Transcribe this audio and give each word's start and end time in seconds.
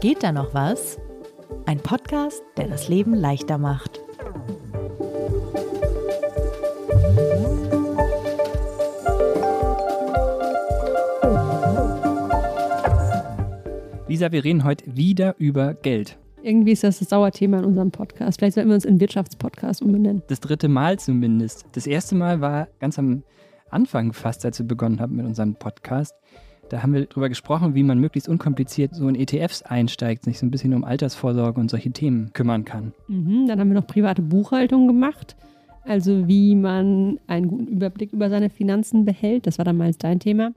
Geht 0.00 0.22
da 0.22 0.30
noch 0.30 0.54
was? 0.54 0.96
Ein 1.66 1.80
Podcast, 1.80 2.40
der 2.56 2.68
das 2.68 2.86
Leben 2.86 3.14
leichter 3.14 3.58
macht. 3.58 4.00
Lisa, 14.06 14.30
wir 14.30 14.44
reden 14.44 14.62
heute 14.62 14.96
wieder 14.96 15.34
über 15.38 15.74
Geld. 15.74 16.16
Irgendwie 16.44 16.70
ist 16.72 16.84
das 16.84 17.00
das 17.00 17.08
Dauerthema 17.08 17.58
in 17.58 17.64
unserem 17.64 17.90
Podcast. 17.90 18.38
Vielleicht 18.38 18.54
sollten 18.54 18.70
wir 18.70 18.76
uns 18.76 18.84
in 18.84 19.00
Wirtschaftspodcast 19.00 19.82
umbenennen. 19.82 20.22
Das 20.28 20.38
dritte 20.38 20.68
Mal 20.68 21.00
zumindest. 21.00 21.66
Das 21.72 21.88
erste 21.88 22.14
Mal 22.14 22.40
war 22.40 22.68
ganz 22.78 23.00
am 23.00 23.24
Anfang 23.68 24.12
fast, 24.12 24.44
als 24.44 24.60
wir 24.60 24.66
begonnen 24.66 25.00
haben 25.00 25.16
mit 25.16 25.26
unserem 25.26 25.56
Podcast. 25.56 26.14
Da 26.68 26.82
haben 26.82 26.92
wir 26.92 27.06
darüber 27.06 27.28
gesprochen, 27.28 27.74
wie 27.74 27.82
man 27.82 27.98
möglichst 27.98 28.28
unkompliziert 28.28 28.94
so 28.94 29.08
in 29.08 29.14
ETFs 29.14 29.62
einsteigt, 29.62 30.24
sich 30.24 30.38
so 30.38 30.46
ein 30.46 30.50
bisschen 30.50 30.74
um 30.74 30.84
Altersvorsorge 30.84 31.60
und 31.60 31.70
solche 31.70 31.90
Themen 31.90 32.32
kümmern 32.32 32.64
kann. 32.64 32.92
Mhm, 33.08 33.46
dann 33.46 33.58
haben 33.58 33.68
wir 33.68 33.80
noch 33.80 33.86
private 33.86 34.22
Buchhaltung 34.22 34.86
gemacht. 34.86 35.36
Also 35.84 36.28
wie 36.28 36.54
man 36.54 37.18
einen 37.26 37.48
guten 37.48 37.66
Überblick 37.66 38.12
über 38.12 38.28
seine 38.28 38.50
Finanzen 38.50 39.06
behält. 39.06 39.46
Das 39.46 39.56
war 39.56 39.64
damals 39.64 39.96
dein 39.96 40.20
Thema. 40.20 40.52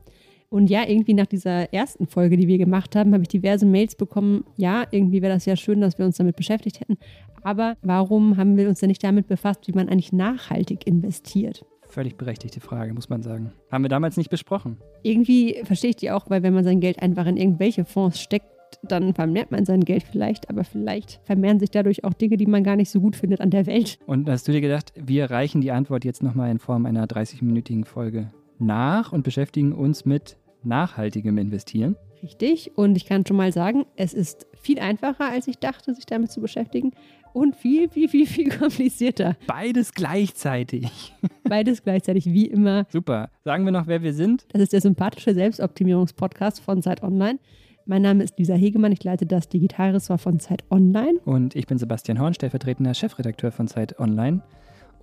Und 0.50 0.70
ja, 0.70 0.86
irgendwie 0.86 1.14
nach 1.14 1.28
dieser 1.28 1.74
ersten 1.74 2.08
Folge, 2.08 2.36
die 2.36 2.48
wir 2.48 2.58
gemacht 2.58 2.98
haben, 2.98 3.14
habe 3.14 3.24
ich 3.24 3.30
diverse 3.30 3.66
Mails 3.66 3.96
bekommen. 3.96 4.44
Ja, 4.58 4.84
irgendwie 4.92 5.22
wäre 5.22 5.34
das 5.34 5.46
ja 5.46 5.56
schön, 5.56 5.80
dass 5.80 5.98
wir 5.98 6.06
uns 6.06 6.18
damit 6.18 6.36
beschäftigt 6.36 6.82
hätten. 6.82 6.98
Aber 7.42 7.78
warum 7.82 8.36
haben 8.36 8.58
wir 8.58 8.68
uns 8.68 8.82
denn 8.82 8.90
nicht 8.90 9.04
damit 9.04 9.28
befasst, 9.28 9.68
wie 9.68 9.72
man 9.72 9.88
eigentlich 9.88 10.12
nachhaltig 10.12 10.86
investiert? 10.86 11.66
Völlig 11.92 12.16
berechtigte 12.16 12.62
Frage, 12.62 12.94
muss 12.94 13.10
man 13.10 13.22
sagen. 13.22 13.52
Haben 13.70 13.84
wir 13.84 13.90
damals 13.90 14.16
nicht 14.16 14.30
besprochen. 14.30 14.78
Irgendwie 15.04 15.62
verstehe 15.66 15.90
ich 15.90 15.98
die 15.98 16.10
auch, 16.10 16.30
weil 16.30 16.42
wenn 16.42 16.54
man 16.54 16.64
sein 16.64 16.80
Geld 16.80 17.02
einfach 17.02 17.26
in 17.26 17.36
irgendwelche 17.36 17.84
Fonds 17.84 18.22
steckt, 18.22 18.46
dann 18.82 19.14
vermehrt 19.14 19.52
man 19.52 19.66
sein 19.66 19.82
Geld 19.82 20.04
vielleicht, 20.04 20.50
aber 20.50 20.64
vielleicht 20.64 21.20
vermehren 21.26 21.60
sich 21.60 21.70
dadurch 21.70 22.06
auch 22.06 22.14
Dinge, 22.14 22.38
die 22.38 22.46
man 22.46 22.64
gar 22.64 22.78
nicht 22.78 22.90
so 22.90 23.02
gut 23.02 23.18
findet 23.18 23.42
an 23.42 23.50
der 23.50 23.66
Welt. 23.66 24.00
Und 24.06 24.30
hast 24.30 24.48
du 24.48 24.54
dir 24.54 24.62
gedacht, 24.62 24.94
wir 24.96 25.30
reichen 25.30 25.60
die 25.60 25.72
Antwort 25.72 26.06
jetzt 26.06 26.24
nochmal 26.24 26.50
in 26.50 26.60
Form 26.60 26.86
einer 26.86 27.06
30-minütigen 27.08 27.84
Folge 27.84 28.32
nach 28.58 29.12
und 29.12 29.24
beschäftigen 29.24 29.74
uns 29.74 30.06
mit 30.06 30.38
nachhaltigem 30.64 31.38
Investieren? 31.38 31.98
Richtig. 32.24 32.72
Und 32.78 32.96
ich 32.96 33.06
kann 33.06 33.26
schon 33.26 33.36
mal 33.36 33.52
sagen, 33.52 33.86
es 33.98 34.14
ist 34.14 34.48
viel 34.62 34.80
einfacher, 34.80 35.30
als 35.30 35.48
ich 35.48 35.58
dachte, 35.58 35.94
sich 35.94 36.06
damit 36.06 36.32
zu 36.32 36.42
beschäftigen. 36.42 36.92
Und 37.34 37.56
viel, 37.56 37.90
viel, 37.90 38.10
viel, 38.10 38.28
viel 38.28 38.50
komplizierter. 38.58 39.38
Beides 39.48 39.94
gleichzeitig. 39.94 41.14
Beides 41.44 41.84
gleichzeitig, 41.84 42.26
wie 42.26 42.48
immer. 42.48 42.86
Super. 42.90 43.30
Sagen 43.44 43.66
wir 43.66 43.72
noch, 43.72 43.88
wer 43.88 44.02
wir 44.02 44.14
sind? 44.14 44.46
Das 44.50 44.62
ist 44.62 44.74
der 44.74 44.82
sympathische 44.82 45.34
Selbstoptimierungspodcast 45.34 46.60
von 46.62 46.82
Zeit 46.82 47.04
Online. 47.04 47.40
Mein 47.86 48.04
Name 48.04 48.24
ist 48.24 48.38
Lisa 48.38 48.54
Hegemann, 48.54 48.92
ich 48.92 49.04
leite 49.04 49.26
das 49.26 49.50
Digitalressort 49.50 50.22
von 50.22 50.40
Zeit 50.40 50.64
Online. 50.70 51.20
Und 51.26 51.56
ich 51.56 51.66
bin 51.66 51.78
Sebastian 51.78 52.20
Horn, 52.20 52.34
stellvertretender 52.34 52.94
Chefredakteur 52.94 53.52
von 53.52 53.68
Zeit 53.68 54.00
Online. 54.00 54.42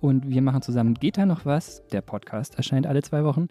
Und 0.01 0.29
wir 0.29 0.41
machen 0.41 0.61
zusammen 0.61 0.93
Geht 0.93 1.17
da 1.17 1.25
noch 1.25 1.45
was? 1.45 1.83
Der 1.91 2.01
Podcast 2.01 2.55
erscheint 2.55 2.87
alle 2.87 3.01
zwei 3.01 3.23
Wochen. 3.23 3.47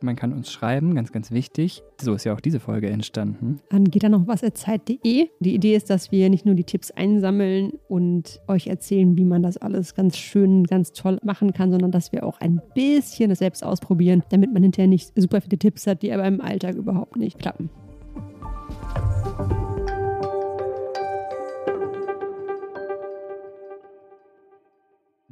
Man 0.00 0.16
kann 0.16 0.32
uns 0.32 0.50
schreiben, 0.50 0.94
ganz, 0.96 1.12
ganz 1.12 1.30
wichtig. 1.30 1.82
So 2.00 2.14
ist 2.14 2.24
ja 2.24 2.34
auch 2.34 2.40
diese 2.40 2.58
Folge 2.58 2.90
entstanden. 2.90 3.60
An 3.70 3.84
geht 3.84 4.02
da 4.02 4.08
noch 4.08 4.26
was 4.26 4.40
Zeit.de. 4.40 5.28
Die 5.38 5.54
Idee 5.54 5.76
ist, 5.76 5.90
dass 5.90 6.10
wir 6.10 6.28
nicht 6.28 6.44
nur 6.44 6.56
die 6.56 6.64
Tipps 6.64 6.90
einsammeln 6.90 7.74
und 7.88 8.40
euch 8.48 8.66
erzählen, 8.66 9.16
wie 9.16 9.24
man 9.24 9.44
das 9.44 9.58
alles 9.58 9.94
ganz 9.94 10.16
schön, 10.16 10.64
ganz 10.64 10.92
toll 10.92 11.18
machen 11.22 11.52
kann, 11.52 11.70
sondern 11.70 11.92
dass 11.92 12.10
wir 12.10 12.26
auch 12.26 12.40
ein 12.40 12.60
bisschen 12.74 13.30
das 13.30 13.38
selbst 13.38 13.64
ausprobieren, 13.64 14.24
damit 14.30 14.52
man 14.52 14.62
hinterher 14.62 14.88
nicht 14.88 15.12
super 15.16 15.40
viele 15.40 15.58
Tipps 15.58 15.86
hat, 15.86 16.02
die 16.02 16.12
aber 16.12 16.24
im 16.24 16.40
Alltag 16.40 16.74
überhaupt 16.74 17.16
nicht 17.16 17.38
klappen. 17.38 17.70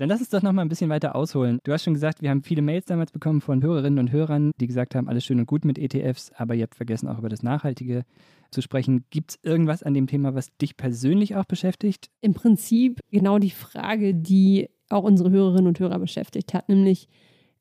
Dann 0.00 0.08
lass 0.08 0.20
uns 0.20 0.30
doch 0.30 0.40
noch 0.40 0.52
mal 0.52 0.62
ein 0.62 0.70
bisschen 0.70 0.88
weiter 0.88 1.14
ausholen. 1.14 1.58
Du 1.62 1.74
hast 1.74 1.84
schon 1.84 1.92
gesagt, 1.92 2.22
wir 2.22 2.30
haben 2.30 2.42
viele 2.42 2.62
Mails 2.62 2.86
damals 2.86 3.12
bekommen 3.12 3.42
von 3.42 3.62
Hörerinnen 3.62 3.98
und 3.98 4.10
Hörern, 4.10 4.50
die 4.58 4.66
gesagt 4.66 4.94
haben, 4.94 5.10
alles 5.10 5.26
schön 5.26 5.38
und 5.38 5.44
gut 5.44 5.66
mit 5.66 5.76
ETFs, 5.76 6.32
aber 6.34 6.54
ihr 6.54 6.62
habt 6.62 6.74
vergessen 6.74 7.06
auch 7.06 7.18
über 7.18 7.28
das 7.28 7.42
Nachhaltige 7.42 8.06
zu 8.50 8.62
sprechen. 8.62 9.04
Gibt 9.10 9.32
es 9.32 9.38
irgendwas 9.42 9.82
an 9.82 9.92
dem 9.92 10.06
Thema, 10.06 10.34
was 10.34 10.56
dich 10.56 10.78
persönlich 10.78 11.36
auch 11.36 11.44
beschäftigt? 11.44 12.08
Im 12.22 12.32
Prinzip 12.32 13.00
genau 13.10 13.38
die 13.38 13.50
Frage, 13.50 14.14
die 14.14 14.70
auch 14.88 15.04
unsere 15.04 15.28
Hörerinnen 15.28 15.66
und 15.66 15.78
Hörer 15.78 15.98
beschäftigt 15.98 16.54
hat, 16.54 16.70
nämlich 16.70 17.06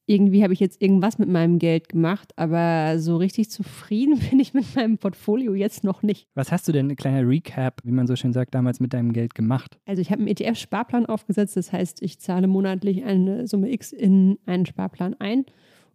irgendwie 0.09 0.43
habe 0.43 0.53
ich 0.53 0.59
jetzt 0.59 0.81
irgendwas 0.81 1.19
mit 1.19 1.29
meinem 1.29 1.59
Geld 1.59 1.87
gemacht, 1.87 2.33
aber 2.35 2.97
so 2.97 3.17
richtig 3.17 3.51
zufrieden 3.51 4.19
bin 4.29 4.39
ich 4.39 4.55
mit 4.55 4.75
meinem 4.75 4.97
Portfolio 4.97 5.53
jetzt 5.53 5.83
noch 5.83 6.01
nicht. 6.01 6.27
Was 6.33 6.51
hast 6.51 6.67
du 6.67 6.71
denn, 6.71 6.89
ein 6.89 6.95
kleiner 6.95 7.27
Recap, 7.27 7.81
wie 7.83 7.91
man 7.91 8.07
so 8.07 8.15
schön 8.15 8.33
sagt, 8.33 8.55
damals 8.55 8.79
mit 8.79 8.93
deinem 8.93 9.13
Geld 9.13 9.35
gemacht? 9.35 9.79
Also 9.85 10.01
ich 10.01 10.11
habe 10.11 10.21
einen 10.21 10.29
ETF-Sparplan 10.29 11.05
aufgesetzt, 11.05 11.55
das 11.55 11.71
heißt, 11.71 12.01
ich 12.01 12.19
zahle 12.19 12.47
monatlich 12.47 13.03
eine 13.03 13.47
Summe 13.47 13.71
X 13.71 13.91
in 13.91 14.39
einen 14.47 14.65
Sparplan 14.65 15.15
ein. 15.19 15.45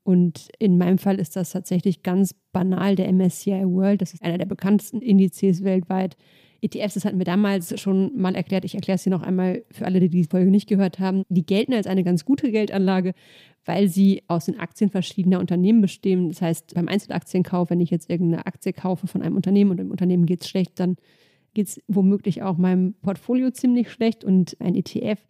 Und 0.04 0.50
in 0.58 0.78
meinem 0.78 0.98
Fall 0.98 1.18
ist 1.18 1.34
das 1.34 1.50
tatsächlich 1.50 2.02
ganz 2.02 2.34
banal 2.52 2.94
der 2.94 3.10
MSCI 3.10 3.64
World. 3.64 4.02
Das 4.02 4.12
ist 4.12 4.22
einer 4.22 4.38
der 4.38 4.46
bekanntesten 4.46 5.00
Indizes 5.00 5.64
weltweit. 5.64 6.16
ETFs, 6.64 6.94
das 6.94 7.04
hatten 7.04 7.18
wir 7.18 7.24
damals 7.24 7.78
schon 7.80 8.16
mal 8.16 8.34
erklärt. 8.34 8.64
Ich 8.64 8.74
erkläre 8.74 8.96
es 8.96 9.04
hier 9.04 9.12
noch 9.12 9.22
einmal 9.22 9.62
für 9.70 9.84
alle, 9.84 10.00
die 10.00 10.08
die 10.08 10.24
Folge 10.24 10.50
nicht 10.50 10.68
gehört 10.68 10.98
haben. 10.98 11.22
Die 11.28 11.44
gelten 11.44 11.74
als 11.74 11.86
eine 11.86 12.04
ganz 12.04 12.24
gute 12.24 12.50
Geldanlage, 12.50 13.12
weil 13.64 13.88
sie 13.88 14.22
aus 14.28 14.46
den 14.46 14.58
Aktien 14.58 14.90
verschiedener 14.90 15.40
Unternehmen 15.40 15.80
bestehen. 15.80 16.28
Das 16.28 16.40
heißt, 16.40 16.74
beim 16.74 16.88
Einzelaktienkauf, 16.88 17.70
wenn 17.70 17.80
ich 17.80 17.90
jetzt 17.90 18.08
irgendeine 18.08 18.46
Aktie 18.46 18.72
kaufe 18.72 19.06
von 19.06 19.22
einem 19.22 19.36
Unternehmen 19.36 19.72
und 19.72 19.76
dem 19.76 19.90
Unternehmen 19.90 20.26
geht 20.26 20.42
es 20.42 20.48
schlecht, 20.48 20.80
dann 20.80 20.96
geht 21.52 21.68
es 21.68 21.82
womöglich 21.86 22.42
auch 22.42 22.56
meinem 22.56 22.94
Portfolio 22.94 23.50
ziemlich 23.50 23.90
schlecht. 23.90 24.24
Und 24.24 24.56
ein 24.58 24.74
ETF, 24.74 25.20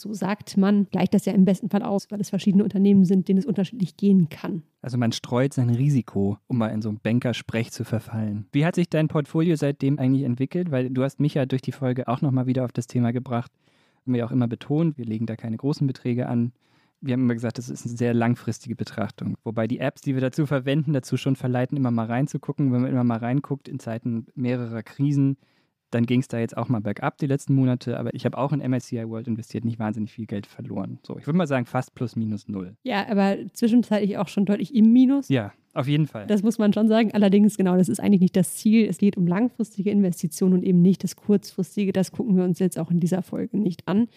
so 0.00 0.12
sagt 0.12 0.56
man, 0.56 0.86
gleicht 0.90 1.14
das 1.14 1.26
ja 1.26 1.32
im 1.32 1.44
besten 1.44 1.68
Fall 1.68 1.82
aus, 1.82 2.10
weil 2.10 2.20
es 2.20 2.30
verschiedene 2.30 2.64
Unternehmen 2.64 3.04
sind, 3.04 3.28
denen 3.28 3.38
es 3.38 3.46
unterschiedlich 3.46 3.96
gehen 3.96 4.28
kann. 4.28 4.62
Also 4.82 4.98
man 4.98 5.12
streut 5.12 5.52
sein 5.52 5.70
Risiko, 5.70 6.38
um 6.46 6.58
mal 6.58 6.68
in 6.68 6.82
so 6.82 6.88
einen 6.88 6.98
Bankersprech 6.98 7.70
zu 7.70 7.84
verfallen. 7.84 8.46
Wie 8.52 8.64
hat 8.64 8.74
sich 8.74 8.88
dein 8.88 9.08
Portfolio 9.08 9.56
seitdem 9.56 9.98
eigentlich 9.98 10.24
entwickelt? 10.24 10.70
Weil 10.70 10.90
du 10.90 11.02
hast 11.02 11.20
mich 11.20 11.34
ja 11.34 11.46
durch 11.46 11.62
die 11.62 11.72
Folge 11.72 12.08
auch 12.08 12.20
nochmal 12.20 12.46
wieder 12.46 12.64
auf 12.64 12.72
das 12.72 12.86
Thema 12.86 13.12
gebracht. 13.12 13.52
Haben 14.06 14.14
wir 14.14 14.24
auch 14.24 14.32
immer 14.32 14.48
betont, 14.48 14.96
wir 14.96 15.04
legen 15.04 15.26
da 15.26 15.36
keine 15.36 15.56
großen 15.56 15.86
Beträge 15.86 16.26
an 16.26 16.52
wir 17.00 17.14
haben 17.14 17.22
immer 17.22 17.34
gesagt, 17.34 17.58
das 17.58 17.70
ist 17.70 17.86
eine 17.86 17.96
sehr 17.96 18.14
langfristige 18.14 18.76
Betrachtung. 18.76 19.36
Wobei 19.42 19.66
die 19.66 19.78
Apps, 19.78 20.02
die 20.02 20.14
wir 20.14 20.20
dazu 20.20 20.46
verwenden, 20.46 20.92
dazu 20.92 21.16
schon 21.16 21.36
verleiten, 21.36 21.76
immer 21.76 21.90
mal 21.90 22.06
reinzugucken. 22.06 22.72
Wenn 22.72 22.82
man 22.82 22.90
immer 22.90 23.04
mal 23.04 23.18
reinguckt 23.18 23.68
in 23.68 23.78
Zeiten 23.78 24.26
mehrerer 24.34 24.82
Krisen, 24.82 25.38
dann 25.90 26.06
ging 26.06 26.20
es 26.20 26.28
da 26.28 26.38
jetzt 26.38 26.56
auch 26.56 26.68
mal 26.68 26.80
bergab 26.80 27.18
die 27.18 27.26
letzten 27.26 27.54
Monate. 27.54 27.98
Aber 27.98 28.14
ich 28.14 28.24
habe 28.24 28.38
auch 28.38 28.52
in 28.52 28.60
MSCI 28.60 29.08
World 29.08 29.26
investiert, 29.28 29.64
nicht 29.64 29.78
wahnsinnig 29.78 30.12
viel 30.12 30.26
Geld 30.26 30.46
verloren. 30.46 30.98
So, 31.02 31.18
ich 31.18 31.26
würde 31.26 31.36
mal 31.36 31.46
sagen, 31.46 31.66
fast 31.66 31.94
plus 31.94 32.16
minus 32.16 32.48
null. 32.48 32.76
Ja, 32.82 33.08
aber 33.08 33.36
zwischenzeitlich 33.52 34.18
auch 34.18 34.28
schon 34.28 34.44
deutlich 34.44 34.74
im 34.74 34.92
Minus. 34.92 35.28
Ja, 35.28 35.52
auf 35.74 35.86
jeden 35.86 36.06
Fall. 36.06 36.26
Das 36.26 36.42
muss 36.42 36.58
man 36.58 36.72
schon 36.72 36.88
sagen. 36.88 37.12
Allerdings, 37.12 37.56
genau, 37.56 37.76
das 37.76 37.88
ist 37.88 38.00
eigentlich 38.00 38.20
nicht 38.20 38.36
das 38.36 38.54
Ziel. 38.54 38.86
Es 38.88 38.98
geht 38.98 39.16
um 39.16 39.26
langfristige 39.26 39.90
Investitionen 39.90 40.54
und 40.54 40.62
eben 40.62 40.82
nicht 40.82 41.04
das 41.04 41.16
kurzfristige. 41.16 41.92
Das 41.92 42.12
gucken 42.12 42.36
wir 42.36 42.44
uns 42.44 42.58
jetzt 42.58 42.78
auch 42.78 42.90
in 42.90 43.00
dieser 43.00 43.22
Folge 43.22 43.58
nicht 43.58 43.86
an. 43.86 44.08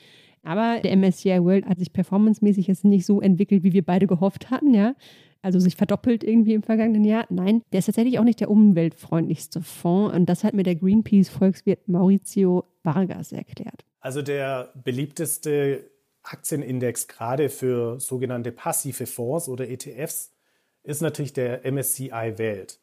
Aber 0.44 0.80
der 0.82 0.96
MSCI 0.98 1.42
World 1.44 1.66
hat 1.66 1.80
sich 1.80 1.94
performancemäßig 1.94 2.68
jetzt 2.68 2.84
nicht 2.84 3.06
so 3.06 3.22
entwickelt, 3.22 3.64
wie 3.64 3.74
wir 3.74 3.84
beide 3.84 4.08
gehofft 4.08 4.52
hatten, 4.52 4.74
ja. 4.74 4.94
Also 5.44 5.60
sich 5.60 5.76
verdoppelt 5.76 6.24
irgendwie 6.24 6.54
im 6.54 6.64
vergangenen 6.64 7.04
Jahr. 7.04 7.26
Nein, 7.30 7.62
der 7.72 7.80
ist 7.80 7.86
tatsächlich 7.86 8.18
auch 8.18 8.24
nicht 8.24 8.40
der 8.40 8.50
umweltfreundlichste 8.50 9.62
Fonds. 9.62 10.16
Und 10.16 10.26
das 10.28 10.44
hat 10.44 10.54
mir 10.54 10.64
der 10.64 10.76
Greenpeace-Volkswirt 10.76 11.88
Maurizio 11.88 12.64
Vargas 12.82 13.34
erklärt. 13.34 13.86
Also 14.00 14.22
der 14.22 14.72
beliebteste 14.84 15.92
Aktienindex 16.24 17.10
gerade 17.10 17.50
für 17.50 18.00
sogenannte 18.00 18.54
passive 18.54 19.06
Fonds 19.06 19.50
oder 19.50 19.70
ETFs 19.70 20.32
ist 20.84 21.02
natürlich 21.02 21.34
der 21.34 21.70
MSCI 21.70 22.34
Welt. 22.38 22.80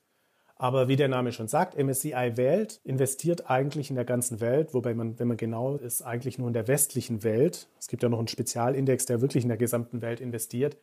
Aber 0.56 0.88
wie 0.88 0.96
der 0.96 1.08
Name 1.08 1.32
schon 1.32 1.48
sagt, 1.48 1.78
MSCI 1.82 2.32
Welt 2.36 2.80
investiert 2.84 3.48
eigentlich 3.48 3.88
in 3.88 3.96
der 3.96 4.04
ganzen 4.04 4.42
Welt, 4.42 4.74
wobei 4.74 4.92
man, 4.92 5.18
wenn 5.18 5.28
man 5.28 5.38
genau 5.38 5.76
ist, 5.76 6.02
eigentlich 6.02 6.38
nur 6.38 6.48
in 6.48 6.52
der 6.52 6.68
westlichen 6.68 7.22
Welt. 7.24 7.68
Es 7.78 7.88
gibt 7.88 8.02
ja 8.02 8.10
noch 8.10 8.18
einen 8.18 8.28
Spezialindex, 8.28 9.06
der 9.06 9.22
wirklich 9.22 9.44
in 9.44 9.48
der 9.48 9.56
gesamten 9.56 10.02
Welt 10.02 10.20
investiert. 10.20 10.76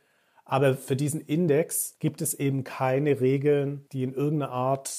Aber 0.49 0.75
für 0.75 0.95
diesen 0.95 1.19
Index 1.19 1.97
gibt 1.99 2.21
es 2.21 2.33
eben 2.33 2.63
keine 2.63 3.19
Regeln, 3.19 3.85
die 3.91 4.03
in 4.03 4.13
irgendeiner 4.13 4.51
Art 4.53 4.89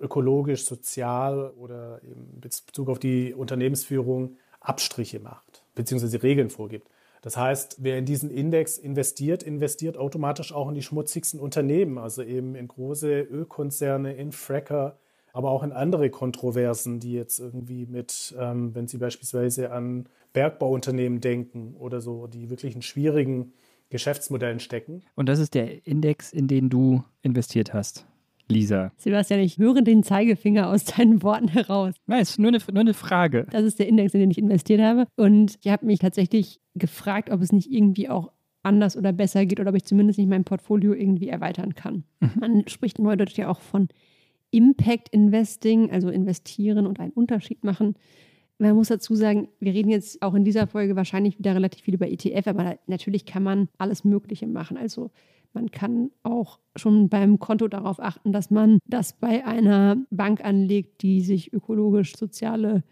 ökologisch, 0.00 0.64
sozial 0.64 1.50
oder 1.56 2.00
in 2.02 2.40
Bezug 2.40 2.88
auf 2.88 2.98
die 2.98 3.32
Unternehmensführung 3.32 4.36
Abstriche 4.60 5.20
macht, 5.20 5.62
beziehungsweise 5.76 6.24
Regeln 6.24 6.50
vorgibt. 6.50 6.88
Das 7.22 7.36
heißt, 7.36 7.76
wer 7.78 7.98
in 7.98 8.04
diesen 8.04 8.30
Index 8.30 8.78
investiert, 8.78 9.44
investiert 9.44 9.96
automatisch 9.96 10.52
auch 10.52 10.68
in 10.68 10.74
die 10.74 10.82
schmutzigsten 10.82 11.38
Unternehmen, 11.38 11.98
also 11.98 12.22
eben 12.22 12.56
in 12.56 12.66
große 12.66 13.20
Ölkonzerne, 13.20 14.14
in 14.14 14.32
Fracker, 14.32 14.98
aber 15.32 15.50
auch 15.50 15.62
in 15.62 15.72
andere 15.72 16.10
Kontroversen, 16.10 16.98
die 16.98 17.12
jetzt 17.12 17.38
irgendwie 17.38 17.86
mit, 17.86 18.34
ähm, 18.38 18.74
wenn 18.74 18.88
Sie 18.88 18.98
beispielsweise 18.98 19.70
an 19.70 20.08
Bergbauunternehmen 20.32 21.20
denken 21.20 21.76
oder 21.78 22.00
so, 22.00 22.26
die 22.26 22.50
wirklich 22.50 22.74
in 22.74 22.82
schwierigen 22.82 23.52
Geschäftsmodellen 23.90 24.60
stecken. 24.60 25.02
Und 25.14 25.28
das 25.28 25.38
ist 25.38 25.54
der 25.54 25.86
Index, 25.86 26.32
in 26.32 26.48
den 26.48 26.68
du 26.68 27.04
investiert 27.22 27.72
hast. 27.72 28.06
Lisa? 28.48 28.92
Sebastian, 28.96 29.40
ich 29.40 29.58
höre 29.58 29.82
den 29.82 30.02
Zeigefinger 30.02 30.68
aus 30.68 30.84
deinen 30.84 31.22
Worten 31.22 31.48
heraus. 31.48 31.94
Nein, 32.06 32.20
es 32.20 32.30
ist 32.30 32.38
nur 32.38 32.48
eine, 32.48 32.58
nur 32.72 32.80
eine 32.80 32.94
Frage. 32.94 33.46
Das 33.50 33.64
ist 33.64 33.78
der 33.78 33.88
Index, 33.88 34.14
in 34.14 34.20
den 34.20 34.30
ich 34.30 34.38
investiert 34.38 34.80
habe. 34.80 35.06
Und 35.16 35.58
ich 35.62 35.70
habe 35.70 35.86
mich 35.86 35.98
tatsächlich 35.98 36.60
gefragt, 36.74 37.30
ob 37.30 37.42
es 37.42 37.52
nicht 37.52 37.70
irgendwie 37.70 38.08
auch 38.08 38.32
anders 38.62 38.96
oder 38.96 39.12
besser 39.12 39.46
geht 39.46 39.60
oder 39.60 39.70
ob 39.70 39.76
ich 39.76 39.84
zumindest 39.84 40.18
nicht 40.18 40.28
mein 40.28 40.44
Portfolio 40.44 40.92
irgendwie 40.92 41.28
erweitern 41.28 41.74
kann. 41.74 42.04
Mhm. 42.20 42.30
Man 42.38 42.68
spricht 42.68 42.98
neudeutsch 42.98 43.36
ja 43.36 43.48
auch 43.48 43.60
von 43.60 43.88
Impact 44.50 45.08
Investing, 45.10 45.90
also 45.90 46.08
investieren 46.08 46.86
und 46.86 47.00
einen 47.00 47.12
Unterschied 47.12 47.64
machen. 47.64 47.94
Man 48.58 48.74
muss 48.74 48.88
dazu 48.88 49.14
sagen, 49.14 49.48
wir 49.60 49.74
reden 49.74 49.90
jetzt 49.90 50.22
auch 50.22 50.34
in 50.34 50.44
dieser 50.44 50.66
Folge 50.66 50.96
wahrscheinlich 50.96 51.38
wieder 51.38 51.54
relativ 51.54 51.82
viel 51.82 51.94
über 51.94 52.08
ETF, 52.08 52.46
aber 52.46 52.78
natürlich 52.86 53.26
kann 53.26 53.42
man 53.42 53.68
alles 53.76 54.04
Mögliche 54.04 54.46
machen. 54.46 54.76
Also 54.78 55.10
man 55.52 55.70
kann 55.70 56.10
auch 56.22 56.58
schon 56.74 57.08
beim 57.08 57.38
Konto 57.38 57.68
darauf 57.68 58.00
achten, 58.00 58.32
dass 58.32 58.50
man 58.50 58.78
das 58.86 59.14
bei 59.14 59.44
einer 59.44 59.96
Bank 60.10 60.44
anlegt, 60.44 61.02
die 61.02 61.20
sich 61.20 61.52
ökologisch-soziale 61.52 62.82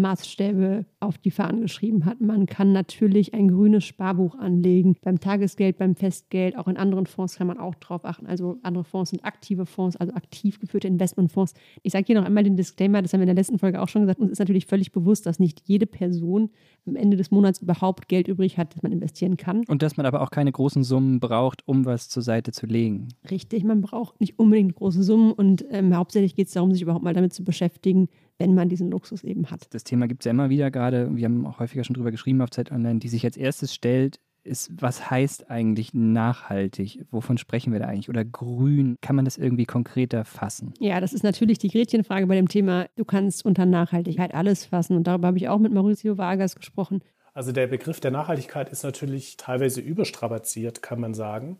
Maßstäbe 0.00 0.84
auf 1.00 1.18
die 1.18 1.30
Fahnen 1.30 1.60
geschrieben 1.60 2.04
hat. 2.04 2.20
Man 2.20 2.46
kann 2.46 2.72
natürlich 2.72 3.34
ein 3.34 3.48
grünes 3.48 3.84
Sparbuch 3.84 4.36
anlegen. 4.36 4.96
Beim 5.02 5.20
Tagesgeld, 5.20 5.78
beim 5.78 5.94
Festgeld, 5.94 6.56
auch 6.56 6.68
in 6.68 6.76
anderen 6.76 7.06
Fonds 7.06 7.36
kann 7.36 7.46
man 7.46 7.58
auch 7.58 7.74
drauf 7.76 8.04
achten. 8.04 8.26
Also 8.26 8.58
andere 8.62 8.84
Fonds 8.84 9.10
sind 9.10 9.24
aktive 9.24 9.66
Fonds, 9.66 9.96
also 9.96 10.12
aktiv 10.14 10.58
geführte 10.58 10.88
Investmentfonds. 10.88 11.54
Ich 11.82 11.92
sage 11.92 12.04
hier 12.06 12.16
noch 12.16 12.26
einmal 12.26 12.44
den 12.44 12.56
Disclaimer, 12.56 13.02
das 13.02 13.12
haben 13.12 13.20
wir 13.20 13.24
in 13.24 13.34
der 13.34 13.36
letzten 13.36 13.58
Folge 13.58 13.80
auch 13.80 13.88
schon 13.88 14.02
gesagt. 14.02 14.20
Uns 14.20 14.32
ist 14.32 14.38
natürlich 14.38 14.66
völlig 14.66 14.92
bewusst, 14.92 15.26
dass 15.26 15.38
nicht 15.38 15.62
jede 15.66 15.86
Person 15.86 16.50
am 16.86 16.96
Ende 16.96 17.16
des 17.16 17.30
Monats 17.30 17.60
überhaupt 17.60 18.08
Geld 18.08 18.28
übrig 18.28 18.58
hat, 18.58 18.74
das 18.74 18.82
man 18.82 18.92
investieren 18.92 19.36
kann. 19.36 19.64
Und 19.68 19.82
dass 19.82 19.96
man 19.96 20.06
aber 20.06 20.22
auch 20.22 20.30
keine 20.30 20.50
großen 20.50 20.84
Summen 20.84 21.20
braucht, 21.20 21.66
um 21.66 21.84
was 21.84 22.08
zur 22.08 22.22
Seite 22.22 22.52
zu 22.52 22.66
legen. 22.66 23.08
Richtig, 23.30 23.64
man 23.64 23.82
braucht 23.82 24.20
nicht 24.20 24.38
unbedingt 24.38 24.74
große 24.74 25.02
Summen 25.02 25.32
und 25.32 25.64
ähm, 25.70 25.94
hauptsächlich 25.94 26.34
geht 26.34 26.48
es 26.48 26.54
darum, 26.54 26.72
sich 26.72 26.82
überhaupt 26.82 27.04
mal 27.04 27.14
damit 27.14 27.32
zu 27.32 27.44
beschäftigen, 27.44 28.08
wenn 28.38 28.54
man 28.54 28.68
diesen 28.68 28.90
Luxus 28.90 29.24
eben 29.24 29.50
hat. 29.50 29.72
Das 29.74 29.84
Thema 29.84 30.08
gibt 30.08 30.22
es 30.22 30.24
ja 30.24 30.30
immer 30.30 30.48
wieder 30.48 30.70
gerade, 30.70 31.14
wir 31.14 31.24
haben 31.24 31.46
auch 31.46 31.58
häufiger 31.58 31.84
schon 31.84 31.94
drüber 31.94 32.10
geschrieben 32.10 32.40
auf 32.40 32.50
Zeit 32.50 32.70
Online, 32.72 32.98
die 32.98 33.08
sich 33.08 33.24
als 33.24 33.36
erstes 33.36 33.74
stellt, 33.74 34.20
ist, 34.44 34.70
was 34.80 35.10
heißt 35.10 35.50
eigentlich 35.50 35.94
nachhaltig? 35.94 37.04
Wovon 37.10 37.38
sprechen 37.38 37.72
wir 37.72 37.80
da 37.80 37.86
eigentlich? 37.86 38.08
Oder 38.08 38.24
grün? 38.24 38.96
Kann 39.00 39.14
man 39.16 39.24
das 39.24 39.36
irgendwie 39.36 39.66
konkreter 39.66 40.24
fassen? 40.24 40.72
Ja, 40.80 41.00
das 41.00 41.12
ist 41.12 41.22
natürlich 41.22 41.58
die 41.58 41.68
Gretchenfrage 41.68 42.26
bei 42.26 42.34
dem 42.34 42.48
Thema. 42.48 42.86
Du 42.96 43.04
kannst 43.04 43.44
unter 43.44 43.66
Nachhaltigkeit 43.66 44.34
alles 44.34 44.64
fassen. 44.64 44.96
Und 44.96 45.06
darüber 45.06 45.28
habe 45.28 45.36
ich 45.36 45.48
auch 45.48 45.58
mit 45.58 45.72
Mauricio 45.72 46.18
Vargas 46.18 46.56
gesprochen. 46.56 47.02
Also 47.34 47.52
der 47.52 47.66
Begriff 47.66 48.00
der 48.00 48.10
Nachhaltigkeit 48.10 48.70
ist 48.70 48.82
natürlich 48.82 49.36
teilweise 49.36 49.80
überstrapaziert, 49.80 50.82
kann 50.82 51.00
man 51.00 51.14
sagen. 51.14 51.58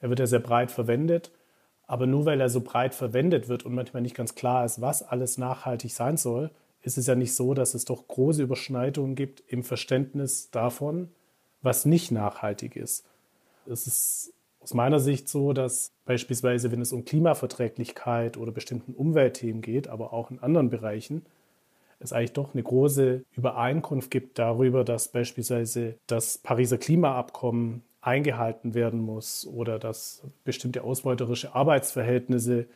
Er 0.00 0.10
wird 0.10 0.18
ja 0.18 0.26
sehr 0.26 0.40
breit 0.40 0.70
verwendet. 0.70 1.30
Aber 1.86 2.06
nur 2.06 2.24
weil 2.24 2.40
er 2.40 2.48
so 2.48 2.60
breit 2.60 2.94
verwendet 2.94 3.48
wird 3.48 3.64
und 3.64 3.74
manchmal 3.74 4.02
nicht 4.02 4.16
ganz 4.16 4.34
klar 4.34 4.64
ist, 4.64 4.80
was 4.80 5.02
alles 5.02 5.38
nachhaltig 5.38 5.92
sein 5.92 6.16
soll, 6.16 6.50
ist 6.82 6.98
es 6.98 7.06
ja 7.06 7.14
nicht 7.14 7.34
so, 7.34 7.54
dass 7.54 7.74
es 7.74 7.84
doch 7.84 8.06
große 8.06 8.42
Überschneidungen 8.42 9.14
gibt 9.14 9.42
im 9.48 9.64
Verständnis 9.64 10.50
davon, 10.50 11.08
was 11.62 11.86
nicht 11.86 12.10
nachhaltig 12.10 12.76
ist. 12.76 13.04
Es 13.66 13.86
ist 13.86 14.34
aus 14.60 14.74
meiner 14.74 15.00
Sicht 15.00 15.28
so, 15.28 15.52
dass 15.52 15.92
beispielsweise, 16.04 16.72
wenn 16.72 16.80
es 16.80 16.92
um 16.92 17.04
Klimaverträglichkeit 17.04 18.36
oder 18.36 18.52
bestimmten 18.52 18.94
Umweltthemen 18.94 19.62
geht, 19.62 19.88
aber 19.88 20.12
auch 20.12 20.30
in 20.30 20.38
anderen 20.38 20.70
Bereichen, 20.70 21.24
es 22.00 22.12
eigentlich 22.12 22.32
doch 22.32 22.54
eine 22.54 22.62
große 22.62 23.24
Übereinkunft 23.32 24.10
gibt 24.10 24.38
darüber, 24.38 24.84
dass 24.84 25.08
beispielsweise 25.08 25.96
das 26.06 26.38
Pariser 26.38 26.78
Klimaabkommen 26.78 27.82
eingehalten 28.04 28.74
werden 28.74 29.00
muss 29.00 29.46
oder 29.46 29.78
dass 29.78 30.22
bestimmte 30.44 30.84
ausbeuterische 30.84 31.54
Arbeitsverhältnisse 31.54 32.66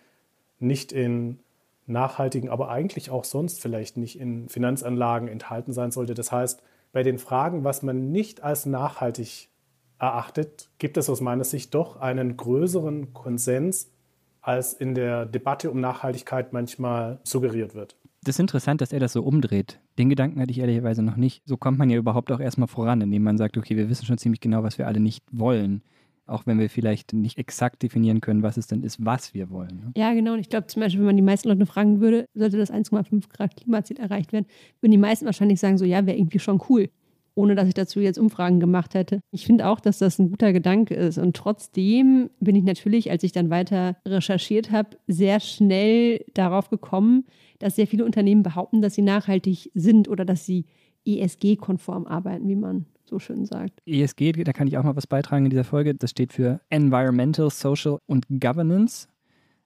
nicht 0.58 0.90
in 0.90 1.38
nachhaltigen, 1.86 2.48
aber 2.48 2.70
eigentlich 2.70 3.10
auch 3.10 3.24
sonst 3.24 3.60
vielleicht 3.60 3.96
nicht 3.96 4.18
in 4.18 4.48
Finanzanlagen 4.48 5.28
enthalten 5.28 5.72
sein 5.72 5.90
sollte. 5.90 6.14
Das 6.14 6.32
heißt, 6.32 6.62
bei 6.92 7.02
den 7.02 7.18
Fragen, 7.18 7.64
was 7.64 7.82
man 7.82 8.10
nicht 8.10 8.42
als 8.42 8.66
nachhaltig 8.66 9.48
erachtet, 9.98 10.70
gibt 10.78 10.96
es 10.96 11.10
aus 11.10 11.20
meiner 11.20 11.44
Sicht 11.44 11.74
doch 11.74 11.96
einen 12.00 12.36
größeren 12.36 13.12
Konsens, 13.12 13.90
als 14.40 14.72
in 14.72 14.94
der 14.94 15.26
Debatte 15.26 15.70
um 15.70 15.80
Nachhaltigkeit 15.80 16.52
manchmal 16.52 17.18
suggeriert 17.22 17.74
wird. 17.74 17.96
Das 18.28 18.36
ist 18.36 18.40
interessant, 18.40 18.82
dass 18.82 18.92
er 18.92 19.00
das 19.00 19.14
so 19.14 19.22
umdreht. 19.22 19.80
Den 19.96 20.10
Gedanken 20.10 20.38
hatte 20.38 20.50
ich 20.50 20.58
ehrlicherweise 20.58 21.02
noch 21.02 21.16
nicht. 21.16 21.40
So 21.46 21.56
kommt 21.56 21.78
man 21.78 21.88
ja 21.88 21.96
überhaupt 21.96 22.30
auch 22.30 22.40
erstmal 22.40 22.68
voran, 22.68 23.00
indem 23.00 23.22
man 23.22 23.38
sagt, 23.38 23.56
okay, 23.56 23.74
wir 23.74 23.88
wissen 23.88 24.04
schon 24.04 24.18
ziemlich 24.18 24.42
genau, 24.42 24.62
was 24.62 24.76
wir 24.76 24.86
alle 24.86 25.00
nicht 25.00 25.24
wollen. 25.32 25.80
Auch 26.26 26.44
wenn 26.44 26.58
wir 26.58 26.68
vielleicht 26.68 27.14
nicht 27.14 27.38
exakt 27.38 27.82
definieren 27.82 28.20
können, 28.20 28.42
was 28.42 28.58
es 28.58 28.66
denn 28.66 28.82
ist, 28.82 29.02
was 29.02 29.32
wir 29.32 29.48
wollen. 29.48 29.76
Ne? 29.76 29.92
Ja, 29.96 30.12
genau. 30.12 30.34
Und 30.34 30.40
ich 30.40 30.50
glaube 30.50 30.66
zum 30.66 30.82
Beispiel, 30.82 31.00
wenn 31.00 31.06
man 31.06 31.16
die 31.16 31.22
meisten 31.22 31.48
Leute 31.48 31.64
fragen 31.64 32.02
würde, 32.02 32.26
sollte 32.34 32.58
das 32.58 32.70
1,5 32.70 33.30
Grad 33.30 33.56
Klimaziel 33.56 33.98
erreicht 33.98 34.34
werden, 34.34 34.44
würden 34.82 34.92
die 34.92 34.98
meisten 34.98 35.24
wahrscheinlich 35.24 35.58
sagen, 35.58 35.78
so 35.78 35.86
ja, 35.86 36.04
wäre 36.04 36.18
irgendwie 36.18 36.38
schon 36.38 36.60
cool 36.68 36.90
ohne 37.38 37.54
dass 37.54 37.68
ich 37.68 37.74
dazu 37.74 38.00
jetzt 38.00 38.18
Umfragen 38.18 38.58
gemacht 38.58 38.94
hätte. 38.94 39.20
Ich 39.30 39.46
finde 39.46 39.68
auch, 39.68 39.78
dass 39.78 39.98
das 39.98 40.18
ein 40.18 40.30
guter 40.30 40.52
Gedanke 40.52 40.94
ist. 40.94 41.18
Und 41.18 41.36
trotzdem 41.36 42.30
bin 42.40 42.56
ich 42.56 42.64
natürlich, 42.64 43.12
als 43.12 43.22
ich 43.22 43.30
dann 43.30 43.48
weiter 43.48 43.96
recherchiert 44.04 44.72
habe, 44.72 44.96
sehr 45.06 45.38
schnell 45.38 46.24
darauf 46.34 46.68
gekommen, 46.68 47.26
dass 47.60 47.76
sehr 47.76 47.86
viele 47.86 48.04
Unternehmen 48.04 48.42
behaupten, 48.42 48.82
dass 48.82 48.94
sie 48.94 49.02
nachhaltig 49.02 49.70
sind 49.74 50.08
oder 50.08 50.24
dass 50.24 50.46
sie 50.46 50.66
ESG-konform 51.06 52.06
arbeiten, 52.08 52.48
wie 52.48 52.56
man 52.56 52.86
so 53.04 53.20
schön 53.20 53.46
sagt. 53.46 53.80
ESG, 53.86 54.32
da 54.32 54.52
kann 54.52 54.66
ich 54.66 54.76
auch 54.76 54.82
mal 54.82 54.96
was 54.96 55.06
beitragen 55.06 55.44
in 55.44 55.50
dieser 55.50 55.64
Folge. 55.64 55.94
Das 55.94 56.10
steht 56.10 56.32
für 56.32 56.60
Environmental, 56.70 57.50
Social 57.50 57.98
und 58.06 58.26
Governance. 58.28 59.06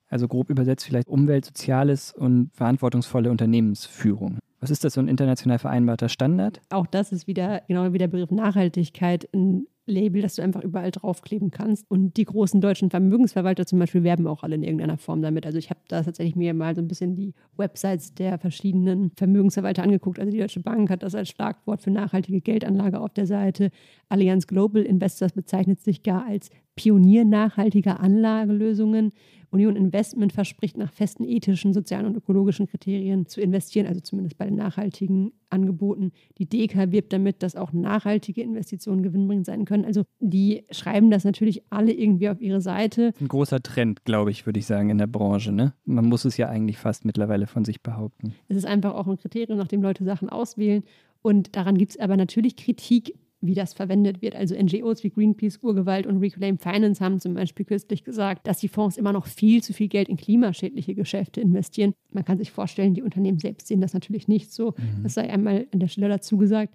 Also 0.08 0.28
grob 0.28 0.50
übersetzt 0.50 0.84
vielleicht 0.84 1.08
Umwelt, 1.08 1.46
Soziales 1.46 2.12
und 2.12 2.50
verantwortungsvolle 2.52 3.30
Unternehmensführung. 3.30 4.40
Was 4.62 4.70
ist 4.70 4.84
das, 4.84 4.94
so 4.94 5.00
ein 5.00 5.08
international 5.08 5.58
vereinbarter 5.58 6.08
Standard? 6.08 6.60
Auch 6.70 6.86
das 6.86 7.10
ist 7.10 7.26
wieder, 7.26 7.62
genau 7.66 7.92
wie 7.92 7.98
der 7.98 8.06
Begriff 8.06 8.30
Nachhaltigkeit, 8.30 9.28
ein 9.34 9.66
Label, 9.86 10.22
das 10.22 10.36
du 10.36 10.42
einfach 10.42 10.62
überall 10.62 10.92
draufkleben 10.92 11.50
kannst. 11.50 11.90
Und 11.90 12.16
die 12.16 12.24
großen 12.24 12.60
deutschen 12.60 12.88
Vermögensverwalter 12.88 13.66
zum 13.66 13.80
Beispiel 13.80 14.04
werben 14.04 14.28
auch 14.28 14.44
alle 14.44 14.54
in 14.54 14.62
irgendeiner 14.62 14.98
Form 14.98 15.20
damit. 15.20 15.46
Also 15.46 15.58
ich 15.58 15.70
habe 15.70 15.80
da 15.88 16.04
tatsächlich 16.04 16.36
mir 16.36 16.54
mal 16.54 16.76
so 16.76 16.80
ein 16.80 16.86
bisschen 16.86 17.16
die 17.16 17.34
Websites 17.56 18.14
der 18.14 18.38
verschiedenen 18.38 19.10
Vermögensverwalter 19.16 19.82
angeguckt. 19.82 20.20
Also 20.20 20.30
die 20.30 20.38
Deutsche 20.38 20.60
Bank 20.60 20.90
hat 20.90 21.02
das 21.02 21.16
als 21.16 21.30
Schlagwort 21.30 21.82
für 21.82 21.90
nachhaltige 21.90 22.40
Geldanlage 22.40 23.00
auf 23.00 23.12
der 23.12 23.26
Seite. 23.26 23.72
Allianz 24.08 24.46
Global 24.46 24.82
Investors 24.82 25.32
bezeichnet 25.32 25.80
sich 25.80 26.04
gar 26.04 26.24
als 26.24 26.50
Pionier 26.76 27.24
nachhaltiger 27.24 27.98
Anlagelösungen. 27.98 29.10
Union 29.52 29.76
Investment 29.76 30.32
verspricht 30.32 30.78
nach 30.78 30.90
festen 30.92 31.24
ethischen, 31.24 31.72
sozialen 31.72 32.06
und 32.06 32.16
ökologischen 32.16 32.66
Kriterien 32.66 33.26
zu 33.26 33.40
investieren, 33.40 33.86
also 33.86 34.00
zumindest 34.00 34.38
bei 34.38 34.46
den 34.46 34.56
nachhaltigen 34.56 35.32
Angeboten. 35.50 36.12
Die 36.38 36.48
DK 36.48 36.90
wirbt 36.90 37.12
damit, 37.12 37.42
dass 37.42 37.54
auch 37.54 37.72
nachhaltige 37.72 38.42
Investitionen 38.42 39.02
gewinnbringend 39.02 39.46
sein 39.46 39.66
können. 39.66 39.84
Also 39.84 40.04
die 40.20 40.64
schreiben 40.70 41.10
das 41.10 41.24
natürlich 41.24 41.62
alle 41.70 41.92
irgendwie 41.92 42.30
auf 42.30 42.40
ihre 42.40 42.62
Seite. 42.62 43.12
Ein 43.20 43.28
großer 43.28 43.62
Trend, 43.62 44.04
glaube 44.04 44.30
ich, 44.30 44.46
würde 44.46 44.58
ich 44.58 44.66
sagen, 44.66 44.88
in 44.88 44.98
der 44.98 45.06
Branche. 45.06 45.52
Ne? 45.52 45.74
Man 45.84 46.06
muss 46.06 46.24
es 46.24 46.38
ja 46.38 46.48
eigentlich 46.48 46.78
fast 46.78 47.04
mittlerweile 47.04 47.46
von 47.46 47.64
sich 47.64 47.82
behaupten. 47.82 48.34
Es 48.48 48.56
ist 48.56 48.66
einfach 48.66 48.94
auch 48.94 49.06
ein 49.06 49.18
Kriterium, 49.18 49.58
nach 49.58 49.68
dem 49.68 49.82
Leute 49.82 50.04
Sachen 50.04 50.30
auswählen. 50.30 50.82
Und 51.20 51.54
daran 51.56 51.78
gibt 51.78 51.92
es 51.92 52.00
aber 52.00 52.16
natürlich 52.16 52.56
Kritik, 52.56 53.14
wie 53.42 53.54
das 53.54 53.74
verwendet 53.74 54.22
wird. 54.22 54.36
Also 54.36 54.54
NGOs 54.54 55.02
wie 55.02 55.10
Greenpeace, 55.10 55.58
Urgewalt 55.62 56.06
und 56.06 56.18
Reclaim 56.18 56.58
Finance 56.58 57.04
haben 57.04 57.20
zum 57.20 57.34
Beispiel 57.34 57.66
kürzlich 57.66 58.04
gesagt, 58.04 58.46
dass 58.46 58.60
die 58.60 58.68
Fonds 58.68 58.96
immer 58.96 59.12
noch 59.12 59.26
viel 59.26 59.62
zu 59.62 59.72
viel 59.72 59.88
Geld 59.88 60.08
in 60.08 60.16
klimaschädliche 60.16 60.94
Geschäfte 60.94 61.40
investieren. 61.40 61.94
Man 62.10 62.24
kann 62.24 62.38
sich 62.38 62.52
vorstellen, 62.52 62.94
die 62.94 63.02
Unternehmen 63.02 63.40
selbst 63.40 63.66
sehen 63.66 63.80
das 63.80 63.94
natürlich 63.94 64.28
nicht 64.28 64.52
so. 64.52 64.70
Mhm. 64.70 65.02
Das 65.02 65.14
sei 65.14 65.28
einmal 65.28 65.66
an 65.72 65.80
der 65.80 65.88
Stelle 65.88 66.08
dazu 66.08 66.38
gesagt. 66.38 66.74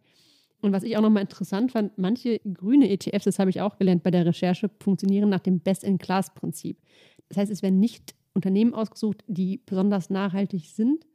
Und 0.62 0.74
was 0.74 0.83
ich 0.83 0.97
auch 0.97 1.01
nochmal 1.01 1.21
interessant 1.21 1.71
fand, 1.71 1.97
manche 1.97 2.39
grüne 2.39 2.89
ETFs, 2.89 3.25
das 3.25 3.39
habe 3.39 3.50
ich 3.50 3.62
auch 3.62 3.77
gelernt 3.77 4.03
bei 4.03 4.12
der 4.12 4.25
Recherche, 4.25 4.69
funktionieren 4.81 5.29
nach 5.29 5.39
dem 5.39 5.59
Best-in-Class-Prinzip. 5.59 6.77
Das 7.29 7.38
heißt, 7.38 7.51
es 7.51 7.62
werden 7.62 7.79
nicht 7.79 8.15
Unternehmen 8.33 8.74
ausgesucht, 8.74 9.24
die 9.27 9.62
besonders 9.65 10.09
nachhaltig 10.09 10.65
sind, 10.65 11.05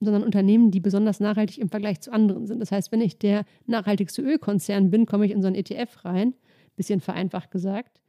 sondern 0.00 0.22
Unternehmen, 0.22 0.70
die 0.70 0.80
besonders 0.80 1.20
nachhaltig 1.20 1.58
im 1.58 1.68
Vergleich 1.68 2.00
zu 2.00 2.12
anderen 2.12 2.46
sind. 2.46 2.60
Das 2.60 2.70
heißt, 2.70 2.92
wenn 2.92 3.00
ich 3.00 3.18
der 3.18 3.44
nachhaltigste 3.66 4.22
Ölkonzern 4.22 4.90
bin, 4.90 5.06
komme 5.06 5.26
ich 5.26 5.32
in 5.32 5.42
so 5.42 5.48
einen 5.48 5.56
ETF 5.56 6.04
rein, 6.04 6.34
bisschen 6.76 7.00
vereinfacht 7.00 7.50
gesagt, 7.50 8.00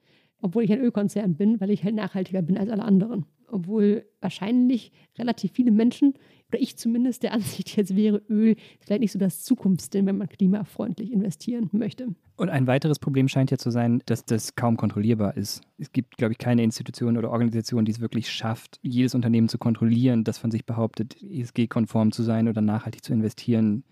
obwohl 0.42 0.64
ich 0.64 0.72
ein 0.72 0.80
Ölkonzern 0.80 1.36
bin, 1.36 1.60
weil 1.60 1.72
ich 1.72 1.84
halt 1.84 1.96
nachhaltiger 1.96 2.42
bin 2.42 2.58
als 2.58 2.70
alle 2.70 2.84
anderen. 2.84 3.26
Obwohl 3.52 4.06
wahrscheinlich 4.22 4.92
relativ 5.18 5.52
viele 5.54 5.72
Menschen, 5.72 6.14
oder 6.50 6.62
ich 6.62 6.78
zumindest 6.78 7.24
der 7.24 7.34
Ansicht 7.34 7.76
jetzt 7.78 7.96
wäre, 7.96 8.22
Öl 8.30 8.52
ist 8.52 8.86
vielleicht 8.86 9.02
nicht 9.02 9.12
so 9.12 9.20
das 9.20 9.44
Zukunftsding, 9.44 10.06
wenn 10.06 10.18
man 10.18 10.30
klimafreundlich 10.30 11.12
investieren 11.12 11.70
möchte. 11.72 12.08
Und 12.36 12.50
ein 12.50 12.68
weiteres 12.68 13.00
Problem 13.00 13.28
scheint 13.28 13.52
ja 13.52 13.58
zu 13.58 13.70
sein, 13.70 14.02
dass 14.06 14.26
das 14.26 14.56
kaum 14.56 14.78
kontrollierbar 14.78 15.36
ist. 15.36 15.62
Es 15.78 15.92
gibt, 15.92 16.18
glaube 16.18 16.32
ich, 16.32 16.38
keine 16.38 16.64
Institution 16.64 17.18
oder 17.18 17.32
Organisation, 17.32 17.86
die 17.86 17.92
es 17.92 18.00
wirklich 18.00 18.32
schafft, 18.32 18.80
jedes 18.82 19.14
Unternehmen 19.14 19.50
zu 19.50 19.58
kontrollieren, 19.58 20.24
das 20.24 20.38
von 20.38 20.50
sich 20.50 20.66
behauptet, 20.66 21.22
ESG-konform 21.22 22.12
zu 22.12 22.24
sein 22.24 22.48
oder 22.48 22.62
nachhaltig 22.62 23.04
zu 23.04 23.14
investieren. 23.14 23.84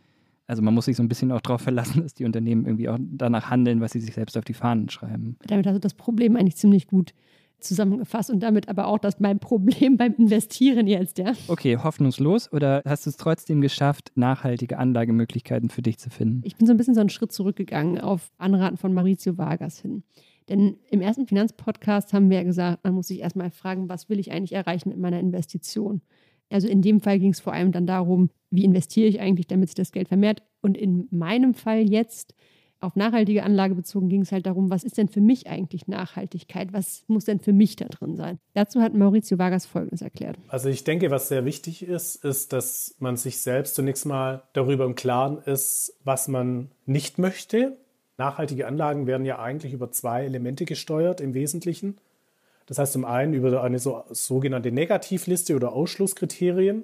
Also 0.48 0.62
man 0.62 0.74
muss 0.74 0.86
sich 0.86 0.96
so 0.96 1.04
ein 1.04 1.10
bisschen 1.10 1.34
auch 1.34 1.42
darauf 1.42 1.62
verlassen, 1.62 2.02
dass 2.04 2.14
die 2.14 2.24
Unternehmen 2.24 2.66
irgendwie 2.66 2.88
auch 2.88 2.98
danach 3.00 3.50
handeln, 3.50 3.82
was 3.82 3.92
sie 3.92 4.00
sich 4.00 4.14
selbst 4.14 4.38
auf 4.38 4.46
die 4.46 4.54
Fahnen 4.54 4.90
schreiben. 4.90 5.36
Damit 5.46 5.68
hast 5.68 5.76
du 5.76 5.80
das 5.80 5.94
Problem 5.94 6.38
eigentlich 6.38 6.56
ziemlich 6.56 6.88
gut 6.88 7.14
zusammengefasst 7.60 8.30
und 8.30 8.42
damit 8.42 8.70
aber 8.70 8.88
auch 8.88 9.00
das 9.00 9.20
mein 9.20 9.40
Problem 9.40 9.98
beim 9.98 10.14
Investieren 10.14 10.88
jetzt, 10.88 11.18
ja. 11.18 11.34
Okay, 11.48 11.78
hoffnungslos 11.78 12.52
oder 12.52 12.82
hast 12.86 13.06
du 13.06 13.10
es 13.10 13.18
trotzdem 13.18 13.62
geschafft, 13.62 14.12
nachhaltige 14.16 14.78
Anlagemöglichkeiten 14.78 15.70
für 15.70 15.82
dich 15.82 15.98
zu 15.98 16.10
finden? 16.10 16.42
Ich 16.44 16.56
bin 16.56 16.68
so 16.68 16.74
ein 16.74 16.78
bisschen 16.78 16.96
so 16.96 17.02
einen 17.02 17.10
Schritt 17.10 17.32
zurückgegangen 17.32 18.00
auf 18.00 18.32
Anraten 18.38 18.78
von 18.78 18.94
Maurizio 18.94 19.38
Vargas 19.38 19.80
hin. 19.80 20.04
Denn 20.50 20.78
im 20.90 21.02
ersten 21.02 21.28
Finanzpodcast 21.28 22.14
haben 22.14 22.30
wir 22.30 22.38
ja 22.38 22.44
gesagt, 22.44 22.84
man 22.84 22.94
muss 22.94 23.08
sich 23.08 23.20
erstmal 23.20 23.52
fragen, 23.52 23.90
was 23.90 24.08
will 24.08 24.20
ich 24.20 24.32
eigentlich 24.32 24.54
erreichen 24.54 24.90
mit 24.90 24.98
meiner 24.98 25.20
Investition? 25.20 26.02
Also 26.50 26.68
in 26.68 26.82
dem 26.82 27.02
Fall 27.02 27.20
ging 27.20 27.32
es 27.32 27.42
vor 27.42 27.54
allem 27.54 27.72
dann 27.74 27.86
darum, 27.86 28.30
wie 28.50 28.64
investiere 28.64 29.08
ich 29.08 29.20
eigentlich, 29.20 29.48
damit 29.48 29.70
sich 29.70 29.76
das 29.76 29.92
Geld 29.92 30.08
vermehrt. 30.08 30.44
Und 30.62 30.78
in 30.78 31.08
meinem 31.12 31.54
Fall 31.54 31.90
jetzt 31.90 32.34
auf 32.80 32.96
nachhaltige 32.96 33.44
Anlage 33.44 33.76
bezogen 33.76 34.08
ging 34.10 34.22
es 34.22 34.32
halt 34.32 34.46
darum, 34.46 34.70
was 34.70 34.84
ist 34.84 34.98
denn 34.98 35.08
für 35.08 35.22
mich 35.22 35.48
eigentlich 35.48 35.88
Nachhaltigkeit? 35.88 36.74
Was 36.74 37.04
muss 37.08 37.26
denn 37.26 37.40
für 37.40 37.54
mich 37.54 37.76
da 37.76 37.86
drin 37.86 38.16
sein? 38.16 38.40
Dazu 38.54 38.82
hat 38.82 38.94
Maurizio 38.94 39.40
Vargas 39.40 39.66
Folgendes 39.66 40.02
erklärt. 40.02 40.38
Also 40.48 40.70
ich 40.70 40.84
denke, 40.84 41.10
was 41.10 41.28
sehr 41.28 41.46
wichtig 41.46 41.84
ist, 41.84 42.24
ist, 42.24 42.54
dass 42.54 42.96
man 43.00 43.18
sich 43.18 43.40
selbst 43.42 43.76
zunächst 43.76 44.06
mal 44.06 44.44
darüber 44.54 44.86
im 44.86 44.96
Klaren 44.96 45.40
ist, 45.40 45.98
was 46.04 46.28
man 46.28 46.70
nicht 46.86 47.18
möchte. 47.18 47.78
Nachhaltige 48.18 48.68
Anlagen 48.68 49.08
werden 49.08 49.26
ja 49.26 49.40
eigentlich 49.40 49.74
über 49.74 49.92
zwei 49.92 50.26
Elemente 50.26 50.66
gesteuert 50.66 51.22
im 51.22 51.34
Wesentlichen. 51.34 51.98
Das 52.68 52.78
heißt 52.78 52.94
zum 52.94 53.06
einen 53.06 53.34
über 53.34 53.64
eine 53.64 53.80
so, 53.80 54.04
sogenannte 54.10 54.72
Negativliste 54.72 55.56
oder 55.56 55.74
Ausschlusskriterien. 55.74 56.84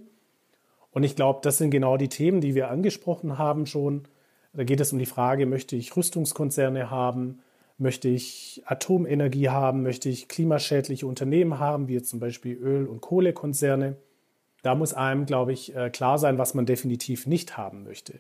Und 0.92 1.04
ich 1.04 1.16
glaube, 1.16 1.40
das 1.44 1.58
sind 1.58 1.72
genau 1.72 1.98
die 1.98 2.08
Themen, 2.08 2.40
die 2.40 2.56
wir 2.56 2.70
angesprochen 2.70 3.38
haben 3.38 3.66
schon 3.66 4.08
da 4.54 4.64
geht 4.64 4.80
es 4.80 4.94
um 4.94 5.00
die 5.00 5.06
Frage, 5.06 5.46
möchte 5.46 5.76
ich 5.76 5.96
Rüstungskonzerne 5.96 6.90
haben? 6.90 7.40
Möchte 7.80 8.08
ich 8.08 8.62
Atomenergie 8.66 9.50
haben? 9.50 9.82
Möchte 9.82 10.10
ich 10.10 10.28
klimaschädliche 10.28 11.08
Unternehmen 11.08 11.60
haben, 11.60 11.88
wie 11.88 11.94
jetzt 11.94 12.10
zum 12.10 12.20
Beispiel 12.20 12.56
Öl- 12.56 12.86
und 12.86 13.02
Kohlekonzerne? 13.02 13.96
Da 14.62 14.76
muss 14.76 14.94
einem, 14.94 15.26
glaube 15.26 15.54
ich, 15.54 15.76
äh, 15.76 15.90
klar 15.90 16.20
sein, 16.20 16.38
was 16.38 16.54
man 16.54 16.66
definitiv 16.66 17.26
nicht 17.26 17.58
haben 17.58 17.84
möchte. 17.84 18.20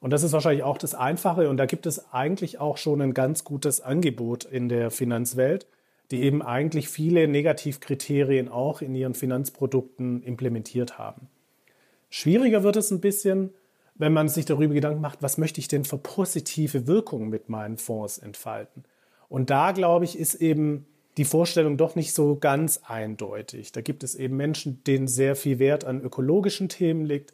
Und 0.00 0.12
das 0.12 0.22
ist 0.22 0.32
wahrscheinlich 0.32 0.62
auch 0.62 0.78
das 0.78 0.94
Einfache. 0.94 1.50
Und 1.50 1.56
da 1.56 1.66
gibt 1.66 1.84
es 1.86 2.12
eigentlich 2.12 2.60
auch 2.60 2.76
schon 2.76 3.02
ein 3.02 3.12
ganz 3.12 3.44
gutes 3.44 3.80
Angebot 3.80 4.44
in 4.44 4.68
der 4.68 4.90
Finanzwelt, 4.92 5.66
die 6.12 6.22
eben 6.22 6.42
eigentlich 6.42 6.88
viele 6.88 7.26
Negativkriterien 7.26 8.48
auch 8.48 8.82
in 8.82 8.94
ihren 8.94 9.14
Finanzprodukten 9.14 10.22
implementiert 10.22 10.98
haben. 10.98 11.28
Schwieriger 12.08 12.62
wird 12.62 12.76
es 12.76 12.92
ein 12.92 13.00
bisschen, 13.00 13.50
wenn 13.98 14.12
man 14.12 14.28
sich 14.28 14.44
darüber 14.44 14.74
Gedanken 14.74 15.00
macht, 15.00 15.22
was 15.22 15.38
möchte 15.38 15.60
ich 15.60 15.68
denn 15.68 15.84
für 15.84 15.98
positive 15.98 16.86
Wirkungen 16.86 17.28
mit 17.28 17.48
meinen 17.48 17.78
Fonds 17.78 18.18
entfalten. 18.18 18.84
Und 19.28 19.50
da, 19.50 19.72
glaube 19.72 20.04
ich, 20.04 20.18
ist 20.18 20.34
eben 20.36 20.86
die 21.16 21.24
Vorstellung 21.24 21.76
doch 21.76 21.96
nicht 21.96 22.12
so 22.12 22.36
ganz 22.36 22.80
eindeutig. 22.86 23.72
Da 23.72 23.80
gibt 23.80 24.04
es 24.04 24.14
eben 24.14 24.36
Menschen, 24.36 24.84
denen 24.84 25.08
sehr 25.08 25.34
viel 25.34 25.58
Wert 25.58 25.84
an 25.84 26.02
ökologischen 26.02 26.68
Themen 26.68 27.04
liegt. 27.04 27.32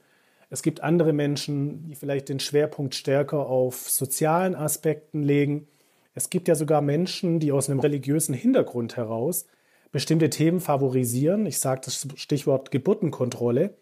Es 0.50 0.62
gibt 0.62 0.82
andere 0.82 1.12
Menschen, 1.12 1.88
die 1.88 1.94
vielleicht 1.94 2.28
den 2.28 2.38
Schwerpunkt 2.38 2.94
stärker 2.94 3.46
auf 3.46 3.90
sozialen 3.90 4.54
Aspekten 4.54 5.22
legen. 5.22 5.66
Es 6.14 6.30
gibt 6.30 6.46
ja 6.46 6.54
sogar 6.54 6.80
Menschen, 6.80 7.40
die 7.40 7.52
aus 7.52 7.68
einem 7.68 7.80
religiösen 7.80 8.34
Hintergrund 8.34 8.96
heraus 8.96 9.46
bestimmte 9.90 10.30
Themen 10.30 10.60
favorisieren. 10.60 11.44
Ich 11.46 11.58
sage 11.58 11.82
das 11.84 12.06
Stichwort 12.16 12.70
Geburtenkontrolle 12.70 13.74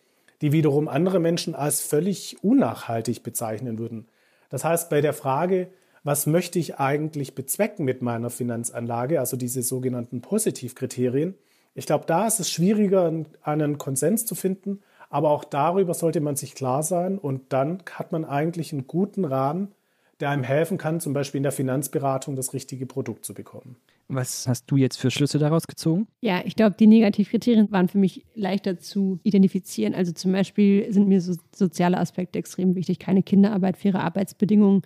die 0.42 0.52
wiederum 0.52 0.88
andere 0.88 1.20
Menschen 1.20 1.54
als 1.54 1.80
völlig 1.80 2.42
unnachhaltig 2.42 3.22
bezeichnen 3.22 3.78
würden. 3.78 4.08
Das 4.48 4.64
heißt, 4.64 4.90
bei 4.90 5.00
der 5.00 5.12
Frage, 5.12 5.68
was 6.02 6.26
möchte 6.26 6.58
ich 6.58 6.76
eigentlich 6.76 7.34
bezwecken 7.34 7.84
mit 7.84 8.02
meiner 8.02 8.30
Finanzanlage, 8.30 9.20
also 9.20 9.36
diese 9.36 9.62
sogenannten 9.62 10.20
Positivkriterien, 10.20 11.34
ich 11.74 11.86
glaube, 11.86 12.04
da 12.06 12.26
ist 12.26 12.40
es 12.40 12.50
schwieriger, 12.50 13.12
einen 13.42 13.78
Konsens 13.78 14.26
zu 14.26 14.34
finden, 14.34 14.80
aber 15.08 15.30
auch 15.30 15.44
darüber 15.44 15.94
sollte 15.94 16.20
man 16.20 16.36
sich 16.36 16.54
klar 16.54 16.82
sein 16.82 17.18
und 17.18 17.52
dann 17.52 17.82
hat 17.92 18.12
man 18.12 18.24
eigentlich 18.24 18.72
einen 18.72 18.86
guten 18.86 19.24
Rahmen, 19.24 19.72
der 20.20 20.30
einem 20.30 20.42
helfen 20.42 20.78
kann, 20.78 21.00
zum 21.00 21.12
Beispiel 21.12 21.38
in 21.38 21.42
der 21.44 21.52
Finanzberatung 21.52 22.36
das 22.36 22.52
richtige 22.52 22.86
Produkt 22.86 23.24
zu 23.24 23.34
bekommen. 23.34 23.76
Was 24.08 24.48
hast 24.48 24.66
du 24.66 24.76
jetzt 24.76 24.96
für 24.96 25.10
Schlüsse 25.10 25.38
daraus 25.38 25.68
gezogen? 25.68 26.08
Ja, 26.20 26.42
ich 26.44 26.56
glaube, 26.56 26.74
die 26.78 26.88
Negativkriterien 26.88 27.70
waren 27.70 27.88
für 27.88 27.98
mich 27.98 28.26
leichter 28.34 28.78
zu 28.78 29.20
identifizieren. 29.22 29.94
Also 29.94 30.12
zum 30.12 30.32
Beispiel 30.32 30.92
sind 30.92 31.06
mir 31.06 31.20
so 31.20 31.34
soziale 31.54 31.98
Aspekte 31.98 32.38
extrem 32.38 32.74
wichtig. 32.74 32.98
Keine 32.98 33.22
Kinderarbeit, 33.22 33.76
faire 33.76 34.00
Arbeitsbedingungen. 34.00 34.82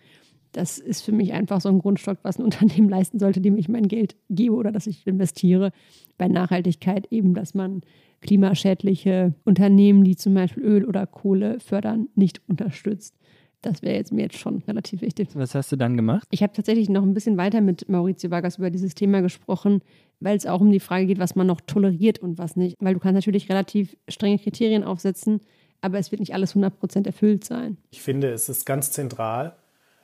Das 0.53 0.79
ist 0.79 1.01
für 1.01 1.13
mich 1.13 1.33
einfach 1.33 1.61
so 1.63 1.71
ein 1.71 1.79
Grundstock, 1.79 2.19
was 2.23 2.39
ein 2.39 2.43
Unternehmen 2.45 2.91
leisten 2.91 3.19
sollte, 3.19 3.41
dem 3.41 3.57
ich 3.57 3.69
mein 3.69 3.89
Geld 3.89 4.15
gebe 4.29 4.55
oder 4.55 4.73
dass 4.73 4.87
ich 4.87 5.07
investiere. 5.07 5.73
Bei 6.19 6.29
Nachhaltigkeit 6.29 7.07
eben, 7.11 7.33
dass 7.33 7.55
man 7.55 7.81
klimaschädliche 8.21 9.35
Unternehmen, 9.45 10.05
die 10.05 10.17
zum 10.17 10.35
Beispiel 10.35 10.63
Öl 10.63 10.85
oder 10.85 11.07
Kohle 11.07 11.61
fördern, 11.61 12.09
nicht 12.15 12.43
unterstützt. 12.47 13.17
Das 13.65 13.83
wäre 13.83 13.95
jetzt 13.95 14.13
mir 14.13 14.23
jetzt 14.23 14.39
schon 14.39 14.63
relativ 14.69 15.01
wichtig. 15.01 15.29
Was 15.35 15.55
hast 15.55 15.73
du 15.73 15.77
dann 15.77 15.97
gemacht? 15.97 16.27
Ich 16.31 16.43
habe 16.43 16.53
tatsächlich 16.53 16.89
noch 16.89 17.03
ein 17.03 17.15
bisschen 17.15 17.37
weiter 17.37 17.61
mit 17.61 17.89
Maurizio 17.89 18.31
Vargas 18.31 18.59
über 18.59 18.71
dieses 18.71 18.95
Thema 18.95 19.23
gesprochen, 19.23 19.81
weil 20.21 20.37
es 20.37 20.47
auch 20.47 20.61
um 20.61 20.71
die 20.71 20.81
Frage 20.81 21.07
geht, 21.07 21.19
was 21.19 21.35
man 21.35 21.47
noch 21.47 21.61
toleriert 21.61 22.19
und 22.19 22.37
was 22.37 22.57
nicht. 22.57 22.77
Weil 22.81 22.95
du 22.95 23.01
kannst 23.01 23.15
natürlich 23.15 23.49
relativ 23.49 23.97
strenge 24.09 24.39
Kriterien 24.39 24.85
aufsetzen, 24.85 25.41
aber 25.81 25.99
es 25.99 26.11
wird 26.11 26.21
nicht 26.21 26.35
alles 26.35 26.55
100% 26.55 27.07
erfüllt 27.07 27.45
sein. 27.45 27.79
Ich 27.91 28.03
finde, 28.03 28.31
es 28.31 28.49
ist 28.49 28.67
ganz 28.67 28.91
zentral, 28.91 29.55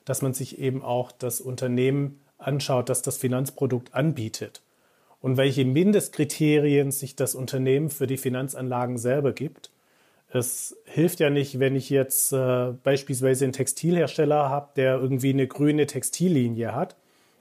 dass 0.05 0.23
man 0.23 0.33
sich 0.33 0.59
eben 0.59 0.83
auch 0.83 1.13
das 1.13 1.41
Unternehmen 1.41 2.21
anschaut, 2.39 2.89
das 2.89 3.03
das 3.03 3.19
Finanzprodukt 3.19 3.93
anbietet 3.95 4.63
und 5.21 5.37
welche 5.37 5.65
Mindestkriterien 5.65 6.91
sich 6.91 7.15
das 7.15 7.35
Unternehmen 7.35 7.91
für 7.91 8.07
die 8.07 8.17
Finanzanlagen 8.17 8.97
selber 8.97 9.33
gibt 9.33 9.71
es 10.33 10.77
hilft 10.85 11.21
ja 11.21 11.29
nicht, 11.29 11.59
wenn 11.59 11.75
ich 11.75 11.91
jetzt 11.91 12.33
äh, 12.33 12.73
beispielsweise 12.83 13.45
einen 13.45 13.53
Textilhersteller 13.53 14.49
habe, 14.49 14.71
der 14.77 14.99
irgendwie 14.99 15.31
eine 15.31 15.49
grüne 15.49 15.87
Textillinie 15.87 16.75
hat, 16.75 16.97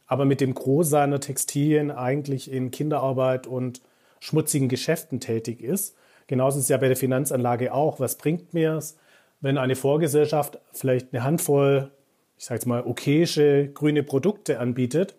aber 0.08 0.26
mit 0.26 0.42
dem 0.42 0.56
Gros 0.56 0.90
seiner 0.90 1.20
Textilien 1.20 1.92
eigentlich 1.92 2.52
in 2.52 2.72
Kinderarbeit 2.72 3.46
und 3.46 3.82
schmutzigen 4.20 4.70
Geschäften 4.70 5.20
tätig 5.20 5.62
ist. 5.62 5.96
Genauso 6.28 6.58
ist 6.58 6.66
es 6.66 6.70
ja 6.70 6.78
bei 6.78 6.88
der 6.88 6.98
Finanzanlage 6.98 7.74
auch. 7.74 8.00
Was 8.00 8.18
bringt 8.18 8.54
mir 8.54 8.74
es, 8.74 8.98
wenn 9.40 9.58
eine 9.58 9.76
Vorgesellschaft 9.76 10.60
vielleicht 10.74 11.14
eine 11.14 11.24
Handvoll, 11.24 11.92
ich 12.38 12.46
sage 12.46 12.58
jetzt 12.58 12.66
mal, 12.66 12.84
okayische 12.84 13.70
grüne 13.72 14.04
Produkte 14.04 14.60
anbietet, 14.60 15.16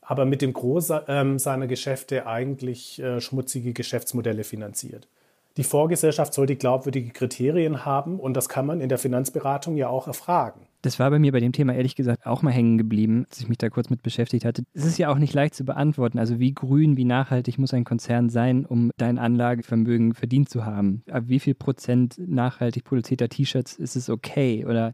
aber 0.00 0.24
mit 0.24 0.42
dem 0.42 0.54
Gros 0.54 0.88
äh, 0.90 1.38
seiner 1.38 1.66
Geschäfte 1.66 2.26
eigentlich 2.26 3.00
äh, 3.02 3.20
schmutzige 3.20 3.74
Geschäftsmodelle 3.74 4.44
finanziert? 4.44 5.08
Die 5.56 5.64
Vorgesellschaft 5.64 6.32
soll 6.32 6.46
die 6.46 6.56
glaubwürdige 6.56 7.10
Kriterien 7.10 7.84
haben 7.84 8.18
und 8.18 8.34
das 8.34 8.48
kann 8.48 8.64
man 8.64 8.80
in 8.80 8.88
der 8.88 8.98
Finanzberatung 8.98 9.76
ja 9.76 9.88
auch 9.88 10.06
erfragen. 10.06 10.66
Das 10.82 10.98
war 10.98 11.10
bei 11.10 11.20
mir 11.20 11.30
bei 11.30 11.38
dem 11.38 11.52
Thema 11.52 11.74
ehrlich 11.74 11.94
gesagt 11.94 12.26
auch 12.26 12.42
mal 12.42 12.50
hängen 12.50 12.76
geblieben, 12.76 13.24
als 13.30 13.40
ich 13.40 13.48
mich 13.48 13.58
da 13.58 13.70
kurz 13.70 13.88
mit 13.88 14.02
beschäftigt 14.02 14.44
hatte. 14.44 14.64
Es 14.74 14.84
ist 14.84 14.98
ja 14.98 15.10
auch 15.12 15.18
nicht 15.18 15.32
leicht 15.32 15.54
zu 15.54 15.64
beantworten. 15.64 16.18
Also 16.18 16.40
wie 16.40 16.54
grün, 16.54 16.96
wie 16.96 17.04
nachhaltig 17.04 17.58
muss 17.58 17.72
ein 17.72 17.84
Konzern 17.84 18.30
sein, 18.30 18.66
um 18.66 18.90
dein 18.96 19.18
Anlagevermögen 19.18 20.14
verdient 20.14 20.48
zu 20.48 20.64
haben? 20.64 21.04
Ab 21.08 21.24
wie 21.26 21.38
viel 21.38 21.54
Prozent 21.54 22.16
nachhaltig 22.18 22.82
produzierter 22.82 23.28
T-Shirts 23.28 23.74
ist 23.74 23.94
es 23.94 24.10
okay? 24.10 24.66
Oder 24.66 24.92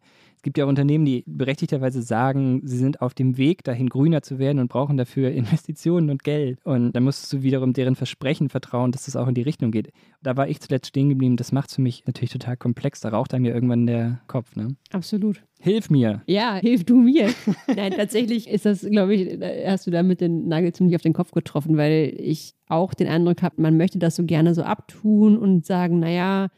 gibt 0.48 0.56
ja 0.56 0.64
Unternehmen, 0.64 1.04
die 1.04 1.24
berechtigterweise 1.26 2.00
sagen, 2.00 2.62
sie 2.64 2.78
sind 2.78 3.02
auf 3.02 3.12
dem 3.12 3.36
Weg, 3.36 3.64
dahin 3.64 3.90
grüner 3.90 4.22
zu 4.22 4.38
werden 4.38 4.60
und 4.60 4.68
brauchen 4.68 4.96
dafür 4.96 5.30
Investitionen 5.32 6.08
und 6.08 6.24
Geld. 6.24 6.58
Und 6.64 6.92
dann 6.92 7.02
musst 7.02 7.30
du 7.30 7.42
wiederum 7.42 7.74
deren 7.74 7.96
Versprechen 7.96 8.48
vertrauen, 8.48 8.90
dass 8.90 9.04
das 9.04 9.14
auch 9.14 9.28
in 9.28 9.34
die 9.34 9.42
Richtung 9.42 9.70
geht. 9.70 9.92
Da 10.22 10.38
war 10.38 10.48
ich 10.48 10.60
zuletzt 10.60 10.88
stehen 10.88 11.10
geblieben. 11.10 11.36
Das 11.36 11.52
macht 11.52 11.68
es 11.68 11.74
für 11.74 11.82
mich 11.82 12.06
natürlich 12.06 12.32
total 12.32 12.56
komplex. 12.56 13.00
Da 13.00 13.10
raucht 13.10 13.34
einem 13.34 13.44
ja 13.44 13.52
irgendwann 13.52 13.86
der 13.86 14.22
Kopf. 14.26 14.56
Ne? 14.56 14.74
Absolut. 14.90 15.42
Hilf 15.60 15.90
mir. 15.90 16.22
Ja, 16.26 16.54
hilf 16.54 16.84
du 16.84 16.96
mir. 16.96 17.28
Nein, 17.76 17.92
tatsächlich 17.92 18.48
ist 18.48 18.64
das, 18.64 18.80
glaube 18.88 19.14
ich, 19.14 19.38
hast 19.66 19.86
du 19.86 19.90
damit 19.90 20.22
den 20.22 20.48
Nagel 20.48 20.72
ziemlich 20.72 20.96
auf 20.96 21.02
den 21.02 21.12
Kopf 21.12 21.32
getroffen, 21.32 21.76
weil 21.76 22.14
ich 22.16 22.54
auch 22.68 22.94
den 22.94 23.08
Eindruck 23.08 23.42
habe, 23.42 23.60
man 23.60 23.76
möchte 23.76 23.98
das 23.98 24.16
so 24.16 24.24
gerne 24.24 24.54
so 24.54 24.62
abtun 24.62 25.36
und 25.36 25.66
sagen, 25.66 25.98
naja, 25.98 26.48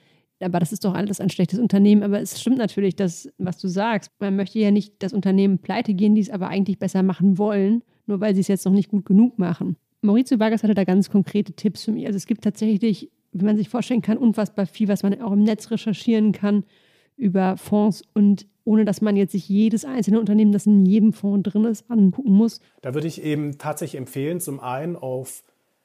aber 0.41 0.59
das 0.59 0.73
ist 0.73 0.85
doch 0.85 0.95
alles 0.95 1.21
ein 1.21 1.31
schlechtes 1.31 1.59
Unternehmen. 1.59 2.03
Aber 2.03 2.21
es 2.21 2.41
stimmt 2.41 2.59
natürlich, 2.59 2.97
dass, 2.97 3.31
was 3.39 3.59
du 3.59 3.69
sagst. 3.69 4.11
Man 4.19 4.37
möchte 4.37 4.59
ja 4.59 4.71
nicht 4.71 4.95
das 5.01 5.13
Unternehmen 5.13 5.59
pleite 5.59 5.95
gehen, 5.95 6.15
die 6.15 6.23
es 6.23 6.31
aber 6.31 6.49
eigentlich 6.49 6.79
besser 6.79 7.03
machen 7.03 7.39
wollen, 7.39 7.83
nur 8.07 8.21
weil 8.21 8.35
sie 8.35 8.41
es 8.41 8.49
jetzt 8.49 8.65
noch 8.65 8.73
nicht 8.73 8.91
gut 8.91 9.05
genug 9.05 9.39
machen. 9.39 9.77
Maurizio 10.03 10.39
Vargas 10.39 10.63
hatte 10.63 10.75
da 10.75 10.85
ganz 10.85 11.11
konkrete 11.11 11.53
Tipps 11.53 11.85
für 11.85 11.93
mich. 11.93 12.07
Also 12.07 12.17
es 12.17 12.27
gibt 12.27 12.43
tatsächlich, 12.43 13.11
wie 13.33 13.45
man 13.45 13.57
sich 13.57 13.69
vorstellen 13.69 14.03
kann, 14.03 14.17
unfassbar 14.17 14.67
viel, 14.67 14.89
was 14.89 15.03
man 15.03 15.21
auch 15.21 15.33
im 15.33 15.43
Netz 15.43 15.71
recherchieren 15.71 16.33
kann 16.33 16.65
über 17.17 17.59
Fonds 17.59 18.03
und 18.15 18.47
ohne 18.65 18.85
dass 18.85 19.01
man 19.03 19.17
jetzt 19.17 19.33
sich 19.33 19.49
jedes 19.49 19.85
einzelne 19.85 20.21
Unternehmen, 20.21 20.53
das 20.53 20.67
in 20.67 20.87
jedem 20.87 21.13
Fonds 21.13 21.51
drin 21.51 21.65
ist, 21.65 21.91
angucken 21.91 22.33
muss. 22.33 22.61
Da 22.81 22.95
würde 22.95 23.09
ich 23.09 23.23
eben 23.23 23.59
tatsächlich 23.59 23.99
empfehlen, 23.99 24.41
zum 24.41 24.61
einen 24.61 24.97
auf 24.97 25.43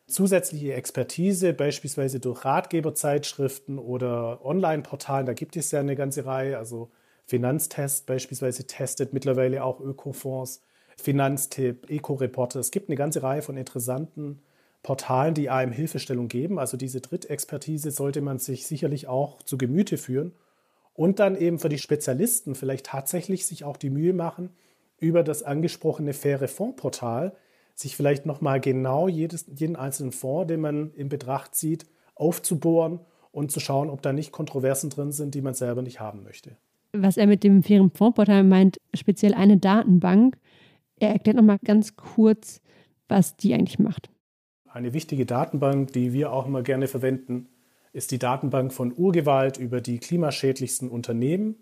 zusätzliche 0.07 0.73
Expertise, 0.73 1.53
beispielsweise 1.53 2.19
durch 2.19 2.45
Ratgeberzeitschriften 2.45 3.79
oder 3.79 4.45
Online-Portalen. 4.45 5.25
Da 5.25 5.33
gibt 5.33 5.55
es 5.57 5.71
ja 5.71 5.79
eine 5.79 5.95
ganze 5.95 6.25
Reihe. 6.25 6.57
Also 6.57 6.91
Finanztest 7.25 8.05
beispielsweise 8.05 8.67
testet 8.67 9.13
mittlerweile 9.13 9.63
auch 9.63 9.79
Ökofonds, 9.79 10.61
Finanztipp, 10.95 11.89
Eco-Reporter. 11.89 12.59
Es 12.59 12.71
gibt 12.71 12.89
eine 12.89 12.95
ganze 12.95 13.23
Reihe 13.23 13.41
von 13.41 13.57
interessanten 13.57 14.41
Portalen, 14.83 15.33
die 15.33 15.49
einem 15.49 15.71
Hilfestellung 15.71 16.27
geben. 16.27 16.59
Also 16.59 16.77
diese 16.77 17.01
Drittexpertise 17.01 17.89
sollte 17.89 18.21
man 18.21 18.37
sich 18.37 18.67
sicherlich 18.67 19.07
auch 19.07 19.41
zu 19.41 19.57
Gemüte 19.57 19.97
führen. 19.97 20.33
Und 20.93 21.19
dann 21.19 21.35
eben 21.35 21.59
für 21.59 21.67
die 21.67 21.79
Spezialisten 21.79 22.55
vielleicht 22.55 22.85
tatsächlich 22.85 23.47
sich 23.47 23.63
auch 23.63 23.75
die 23.75 23.89
Mühe 23.89 24.13
machen, 24.13 24.51
über 24.99 25.23
das 25.23 25.43
angesprochene 25.43 26.13
faire 26.13 26.47
Fondsportal 26.47 27.35
sich 27.75 27.95
vielleicht 27.95 28.25
nochmal 28.25 28.59
genau 28.59 29.07
jedes, 29.07 29.45
jeden 29.53 29.75
einzelnen 29.75 30.11
Fonds, 30.11 30.47
den 30.47 30.61
man 30.61 30.91
in 30.93 31.09
Betracht 31.09 31.55
zieht, 31.55 31.85
aufzubohren 32.15 32.99
und 33.31 33.51
zu 33.51 33.59
schauen, 33.59 33.89
ob 33.89 34.01
da 34.01 34.13
nicht 34.13 34.31
Kontroversen 34.31 34.89
drin 34.89 35.11
sind, 35.11 35.35
die 35.35 35.41
man 35.41 35.53
selber 35.53 35.81
nicht 35.81 35.99
haben 35.99 36.23
möchte. 36.23 36.55
Was 36.93 37.17
er 37.17 37.27
mit 37.27 37.43
dem 37.43 37.61
fairen 37.61 37.91
Fondsportal 37.91 38.43
meint, 38.45 38.79
speziell 38.93 39.33
eine 39.33 39.57
Datenbank. 39.57 40.37
Er 40.97 41.09
erklärt 41.09 41.35
nochmal 41.35 41.59
ganz 41.63 41.97
kurz, 41.97 42.61
was 43.09 43.35
die 43.35 43.53
eigentlich 43.53 43.79
macht. 43.79 44.09
Eine 44.69 44.93
wichtige 44.93 45.25
Datenbank, 45.25 45.91
die 45.91 46.13
wir 46.13 46.31
auch 46.31 46.47
immer 46.47 46.63
gerne 46.63 46.87
verwenden, 46.87 47.49
ist 47.91 48.11
die 48.11 48.19
Datenbank 48.19 48.73
von 48.73 48.93
Urgewalt 48.95 49.57
über 49.57 49.81
die 49.81 49.99
klimaschädlichsten 49.99 50.89
Unternehmen. 50.89 51.55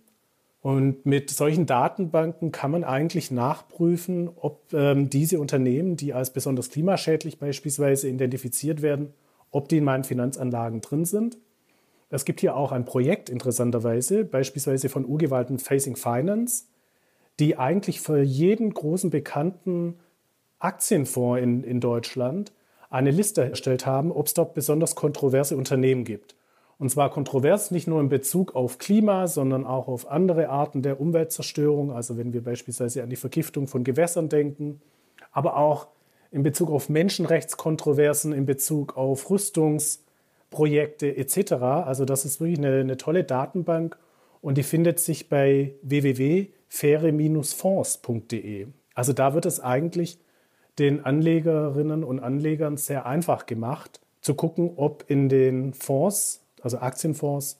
Und 0.63 1.05
mit 1.05 1.29
solchen 1.29 1.65
Datenbanken 1.65 2.53
kann 2.53 2.71
man 2.71 2.85
eigentlich 2.85 3.31
nachprüfen, 3.31 4.29
ob 4.33 4.73
ähm, 4.73 5.09
diese 5.09 5.41
Unternehmen, 5.41 5.97
die 5.97 6.13
als 6.13 6.31
besonders 6.31 6.69
klimaschädlich 6.69 7.37
beispielsweise 7.37 8.07
identifiziert 8.07 8.81
werden, 8.81 9.13
ob 9.51 9.67
die 9.67 9.79
in 9.79 9.83
meinen 9.83 10.05
Finanzanlagen 10.05 10.79
drin 10.79 11.03
sind. 11.03 11.37
Es 12.09 12.23
gibt 12.23 12.39
hier 12.39 12.55
auch 12.55 12.71
ein 12.71 12.85
Projekt 12.85 13.29
interessanterweise, 13.29 14.23
beispielsweise 14.23 14.87
von 14.87 15.05
Urgewalten 15.05 15.59
Facing 15.59 15.97
Finance, 15.97 16.63
die 17.41 17.57
eigentlich 17.57 17.99
für 17.99 18.21
jeden 18.21 18.73
großen 18.73 19.09
bekannten 19.09 19.99
Aktienfonds 20.59 21.41
in, 21.41 21.65
in 21.65 21.81
Deutschland 21.81 22.53
eine 22.89 23.11
Liste 23.11 23.49
erstellt 23.49 23.85
haben, 23.85 24.13
ob 24.13 24.27
es 24.27 24.33
dort 24.33 24.53
besonders 24.53 24.95
kontroverse 24.95 25.57
Unternehmen 25.57 26.05
gibt. 26.05 26.35
Und 26.83 26.89
zwar 26.89 27.09
kontrovers 27.11 27.71
nicht 27.71 27.87
nur 27.87 28.01
in 28.01 28.09
Bezug 28.09 28.57
auf 28.57 28.77
Klima, 28.77 29.27
sondern 29.27 29.65
auch 29.65 29.87
auf 29.87 30.11
andere 30.11 30.49
Arten 30.49 30.81
der 30.81 30.99
Umweltzerstörung. 30.99 31.93
Also 31.93 32.17
wenn 32.17 32.33
wir 32.33 32.43
beispielsweise 32.43 33.03
an 33.03 33.09
die 33.09 33.15
Vergiftung 33.15 33.67
von 33.67 33.85
Gewässern 33.85 34.27
denken, 34.27 34.81
aber 35.31 35.55
auch 35.55 35.87
in 36.29 36.43
Bezug 36.43 36.69
auf 36.69 36.89
Menschenrechtskontroversen, 36.89 38.33
in 38.33 38.45
Bezug 38.45 38.97
auf 38.97 39.29
Rüstungsprojekte 39.29 41.15
etc. 41.15 41.53
Also 41.53 42.03
das 42.03 42.25
ist 42.25 42.41
wirklich 42.41 42.57
eine, 42.57 42.81
eine 42.81 42.97
tolle 42.97 43.23
Datenbank 43.23 43.97
und 44.41 44.57
die 44.57 44.63
findet 44.63 44.99
sich 44.99 45.29
bei 45.29 45.75
www.faire-fonds.de. 45.83 48.67
Also 48.93 49.13
da 49.13 49.33
wird 49.33 49.45
es 49.45 49.61
eigentlich 49.61 50.19
den 50.79 51.05
Anlegerinnen 51.05 52.03
und 52.03 52.19
Anlegern 52.19 52.75
sehr 52.75 53.05
einfach 53.05 53.45
gemacht, 53.45 54.01
zu 54.19 54.35
gucken, 54.35 54.73
ob 54.75 55.05
in 55.07 55.29
den 55.29 55.73
Fonds, 55.73 56.42
also 56.63 56.79
Aktienfonds, 56.79 57.59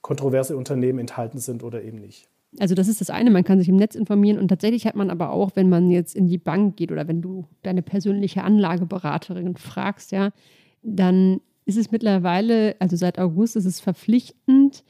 kontroverse 0.00 0.56
Unternehmen 0.56 0.98
enthalten 0.98 1.38
sind 1.38 1.62
oder 1.62 1.82
eben 1.82 1.98
nicht. 1.98 2.28
Also 2.58 2.74
das 2.74 2.88
ist 2.88 3.00
das 3.00 3.10
eine, 3.10 3.30
man 3.30 3.44
kann 3.44 3.58
sich 3.58 3.68
im 3.68 3.76
Netz 3.76 3.94
informieren 3.94 4.38
und 4.38 4.48
tatsächlich 4.48 4.86
hat 4.86 4.96
man 4.96 5.10
aber 5.10 5.30
auch, 5.30 5.50
wenn 5.54 5.68
man 5.68 5.90
jetzt 5.90 6.16
in 6.16 6.28
die 6.28 6.38
Bank 6.38 6.76
geht 6.76 6.90
oder 6.90 7.06
wenn 7.06 7.20
du 7.20 7.44
deine 7.62 7.82
persönliche 7.82 8.42
Anlageberaterin 8.42 9.56
fragst, 9.56 10.12
ja, 10.12 10.30
dann 10.82 11.40
ist 11.66 11.76
es 11.76 11.90
mittlerweile, 11.90 12.74
also 12.78 12.96
seit 12.96 13.18
August 13.18 13.56
ist 13.56 13.66
es 13.66 13.80
verpflichtend, 13.80 14.82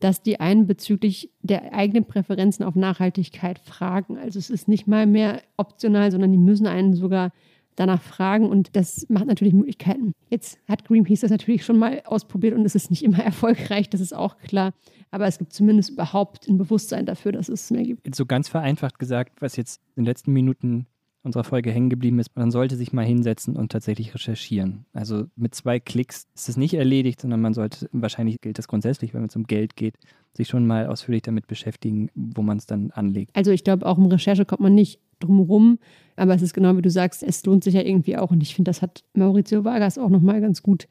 dass 0.00 0.22
die 0.22 0.40
einen 0.40 0.66
bezüglich 0.66 1.30
der 1.42 1.72
eigenen 1.72 2.04
Präferenzen 2.04 2.64
auf 2.64 2.74
Nachhaltigkeit 2.74 3.60
fragen. 3.60 4.18
Also 4.18 4.40
es 4.40 4.50
ist 4.50 4.66
nicht 4.66 4.88
mal 4.88 5.06
mehr 5.06 5.40
optional, 5.56 6.10
sondern 6.10 6.32
die 6.32 6.38
müssen 6.38 6.66
einen 6.66 6.94
sogar 6.94 7.30
danach 7.76 8.02
fragen 8.02 8.48
und 8.48 8.76
das 8.76 9.06
macht 9.08 9.26
natürlich 9.26 9.54
Möglichkeiten. 9.54 10.12
Jetzt 10.30 10.58
hat 10.68 10.84
Greenpeace 10.84 11.20
das 11.20 11.30
natürlich 11.30 11.64
schon 11.64 11.78
mal 11.78 12.02
ausprobiert 12.04 12.54
und 12.54 12.64
es 12.64 12.74
ist 12.74 12.90
nicht 12.90 13.02
immer 13.02 13.18
erfolgreich, 13.24 13.88
das 13.90 14.00
ist 14.00 14.14
auch 14.14 14.38
klar. 14.38 14.72
Aber 15.10 15.26
es 15.26 15.38
gibt 15.38 15.52
zumindest 15.52 15.90
überhaupt 15.90 16.48
ein 16.48 16.58
Bewusstsein 16.58 17.06
dafür, 17.06 17.32
dass 17.32 17.48
es 17.48 17.70
mehr 17.70 17.84
gibt. 17.84 18.14
So 18.14 18.26
ganz 18.26 18.48
vereinfacht 18.48 18.98
gesagt, 18.98 19.40
was 19.40 19.56
jetzt 19.56 19.80
in 19.96 20.02
den 20.02 20.06
letzten 20.06 20.32
Minuten 20.32 20.86
unserer 21.24 21.44
Folge 21.44 21.70
hängen 21.72 21.88
geblieben 21.88 22.18
ist, 22.18 22.36
man 22.36 22.50
sollte 22.50 22.76
sich 22.76 22.92
mal 22.92 23.04
hinsetzen 23.04 23.56
und 23.56 23.72
tatsächlich 23.72 24.14
recherchieren. 24.14 24.84
Also 24.92 25.24
mit 25.36 25.54
zwei 25.54 25.80
Klicks 25.80 26.26
ist 26.34 26.48
es 26.50 26.56
nicht 26.56 26.74
erledigt, 26.74 27.20
sondern 27.22 27.40
man 27.40 27.54
sollte, 27.54 27.88
wahrscheinlich 27.92 28.40
gilt 28.40 28.58
das 28.58 28.68
grundsätzlich, 28.68 29.14
wenn 29.14 29.24
es 29.24 29.34
um 29.34 29.44
Geld 29.44 29.74
geht, 29.74 29.96
sich 30.34 30.48
schon 30.48 30.66
mal 30.66 30.86
ausführlich 30.86 31.22
damit 31.22 31.46
beschäftigen, 31.46 32.10
wo 32.14 32.42
man 32.42 32.58
es 32.58 32.66
dann 32.66 32.90
anlegt. 32.90 33.34
Also 33.34 33.52
ich 33.52 33.64
glaube, 33.64 33.86
auch 33.86 33.96
um 33.96 34.06
Recherche 34.06 34.44
kommt 34.44 34.60
man 34.60 34.74
nicht 34.74 35.00
drum 35.20 35.40
rum, 35.40 35.78
aber 36.16 36.34
es 36.34 36.42
ist 36.42 36.54
genau 36.54 36.76
wie 36.76 36.82
du 36.82 36.90
sagst, 36.90 37.22
es 37.22 37.44
lohnt 37.44 37.64
sich 37.64 37.74
ja 37.74 37.82
irgendwie 37.82 38.16
auch 38.16 38.30
und 38.30 38.42
ich 38.42 38.54
finde, 38.54 38.70
das 38.70 38.82
hat 38.82 39.04
Maurizio 39.14 39.64
Vargas 39.64 39.98
auch 39.98 40.08
nochmal 40.08 40.40
ganz 40.40 40.62
gut 40.62 40.88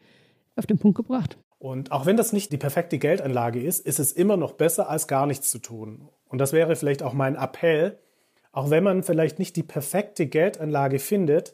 auf 0.56 0.66
den 0.66 0.78
Punkt 0.78 0.98
gebracht. 0.98 1.38
Und 1.60 1.92
auch 1.92 2.06
wenn 2.06 2.18
das 2.18 2.34
nicht 2.34 2.52
die 2.52 2.58
perfekte 2.58 2.98
Geldanlage 2.98 3.62
ist, 3.62 3.86
ist 3.86 4.00
es 4.00 4.12
immer 4.12 4.36
noch 4.36 4.54
besser, 4.54 4.90
als 4.90 5.08
gar 5.08 5.26
nichts 5.26 5.50
zu 5.50 5.60
tun. 5.60 6.10
Und 6.28 6.40
das 6.40 6.52
wäre 6.52 6.76
vielleicht 6.76 7.04
auch 7.04 7.14
mein 7.14 7.36
Appell, 7.36 7.98
auch 8.52 8.70
wenn 8.70 8.84
man 8.84 9.04
vielleicht 9.04 9.40
nicht 9.40 9.56
die 9.56 9.64
perfekte 9.64 10.28
Geldanlage 10.28 11.00
findet, 11.00 11.54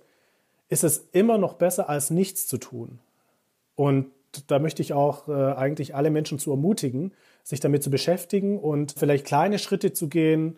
ist 0.67 0.83
es 0.83 1.09
immer 1.11 1.37
noch 1.37 1.53
besser, 1.53 1.89
als 1.89 2.09
nichts 2.09 2.47
zu 2.47 2.57
tun. 2.57 2.99
Und 3.75 4.07
da 4.47 4.59
möchte 4.59 4.81
ich 4.81 4.93
auch 4.93 5.27
äh, 5.27 5.31
eigentlich 5.31 5.95
alle 5.95 6.09
Menschen 6.09 6.39
zu 6.39 6.51
ermutigen, 6.51 7.13
sich 7.43 7.59
damit 7.59 7.83
zu 7.83 7.89
beschäftigen 7.89 8.59
und 8.59 8.93
vielleicht 8.97 9.25
kleine 9.25 9.59
Schritte 9.59 9.93
zu 9.93 10.07
gehen, 10.07 10.57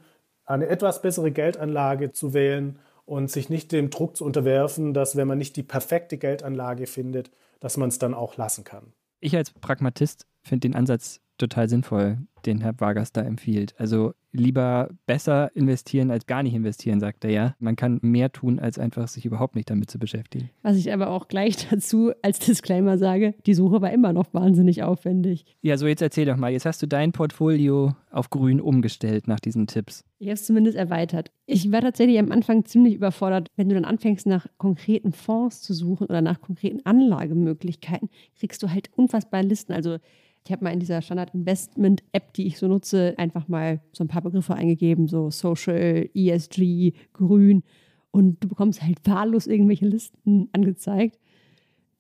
eine 0.52 0.68
etwas 0.68 1.02
bessere 1.02 1.32
Geldanlage 1.32 2.12
zu 2.12 2.34
wählen 2.34 2.80
und 3.06 3.30
sich 3.30 3.50
nicht 3.50 3.72
dem 3.72 3.90
Druck 3.90 4.16
zu 4.16 4.26
unterwerfen, 4.26 4.94
dass 4.94 5.16
wenn 5.16 5.28
man 5.28 5.38
nicht 5.38 5.56
die 5.56 5.64
perfekte 5.64 6.18
Geldanlage 6.18 6.88
findet, 6.88 7.32
dass 7.60 7.78
man 7.78 7.90
es 7.90 8.00
dann 8.00 8.14
auch 8.14 8.38
lassen 8.38 8.64
kann. 8.64 8.94
Ich 9.20 9.36
als 9.36 9.52
Pragmatist 9.52 10.28
finde 10.42 10.68
den 10.68 10.76
Ansatz 10.76 11.20
total 11.38 11.70
sinnvoll, 11.70 12.18
den 12.46 12.62
Herr 12.62 12.80
Vargas 12.80 13.12
da 13.12 13.22
empfiehlt. 13.22 13.76
Also 13.78 14.14
lieber 14.32 14.90
besser 15.06 15.52
investieren 15.56 16.12
als 16.12 16.26
gar 16.26 16.44
nicht 16.44 16.54
investieren, 16.54 17.00
sagt 17.00 17.24
er 17.26 17.32
ja. 17.32 17.56
Man 17.60 17.76
kann 17.76 18.00
mehr 18.02 18.32
tun, 18.32 18.60
als 18.60 18.80
einfach 18.80 19.08
sich 19.08 19.26
überhaupt 19.26 19.56
nicht 19.56 19.70
damit 19.70 19.92
zu 19.92 20.00
beschäftigen. 20.00 20.50
Was 20.62 20.78
ich 20.78 20.92
aber 20.92 21.10
auch 21.10 21.28
gleich 21.28 21.68
dazu 21.70 22.12
als 22.22 22.40
Disclaimer 22.40 22.98
sage, 22.98 23.36
die 23.46 23.54
Suche 23.54 23.82
war 23.82 23.92
immer 23.92 24.14
noch 24.14 24.34
wahnsinnig 24.34 24.84
aufwendig. 24.84 25.46
Ja, 25.62 25.78
so 25.78 25.88
jetzt 25.88 26.02
erzähl 26.02 26.26
doch 26.26 26.38
mal, 26.38 26.52
jetzt 26.52 26.66
hast 26.66 26.82
du 26.82 26.88
dein 26.88 27.12
Portfolio 27.12 27.96
auf 28.10 28.30
grün 28.30 28.62
umgestellt 28.62 29.28
nach 29.28 29.40
diesen 29.40 29.68
Tipps. 29.68 30.04
Ich 30.20 30.28
habe 30.28 30.36
es 30.36 30.46
zumindest 30.46 30.78
erweitert. 30.78 31.32
Ich 31.46 31.72
war 31.72 31.82
tatsächlich 31.82 32.20
am 32.20 32.32
Anfang 32.32 32.66
ziemlich 32.66 32.96
überfordert, 32.96 33.48
wenn 33.56 33.70
du 33.70 33.76
dann 33.76 33.86
anfängst, 33.86 34.28
nach 34.28 34.48
konkreten 34.58 35.12
Fonds 35.12 35.62
zu 35.62 35.74
suchen 35.74 36.08
oder 36.08 36.22
nach 36.22 36.42
konkreten 36.42 36.86
Anlagemöglichkeiten, 36.86 38.10
kriegst 38.38 38.62
du 38.64 38.70
halt 38.70 38.90
unfassbare 38.96 39.44
Listen. 39.44 39.74
Also 39.74 39.98
ich 40.46 40.52
habe 40.52 40.64
mal 40.64 40.74
in 40.74 40.80
dieser 40.80 41.02
Standard-Investment-App, 41.02 42.34
die 42.34 42.48
ich 42.48 42.58
so 42.58 42.68
nutze, 42.68 43.14
einfach 43.18 43.48
mal 43.48 43.82
so 43.92 44.04
ein 44.04 44.08
paar 44.08 44.24
Begriffe 44.24 44.56
eingegeben, 44.56 45.08
so 45.08 45.30
Social, 45.30 46.10
ESG, 46.14 46.94
Grün. 47.14 47.64
Und 48.10 48.44
du 48.44 48.48
bekommst 48.48 48.82
halt 48.82 48.98
wahllos 49.06 49.48
irgendwelche 49.48 49.86
Listen 49.86 50.50
angezeigt. 50.52 51.20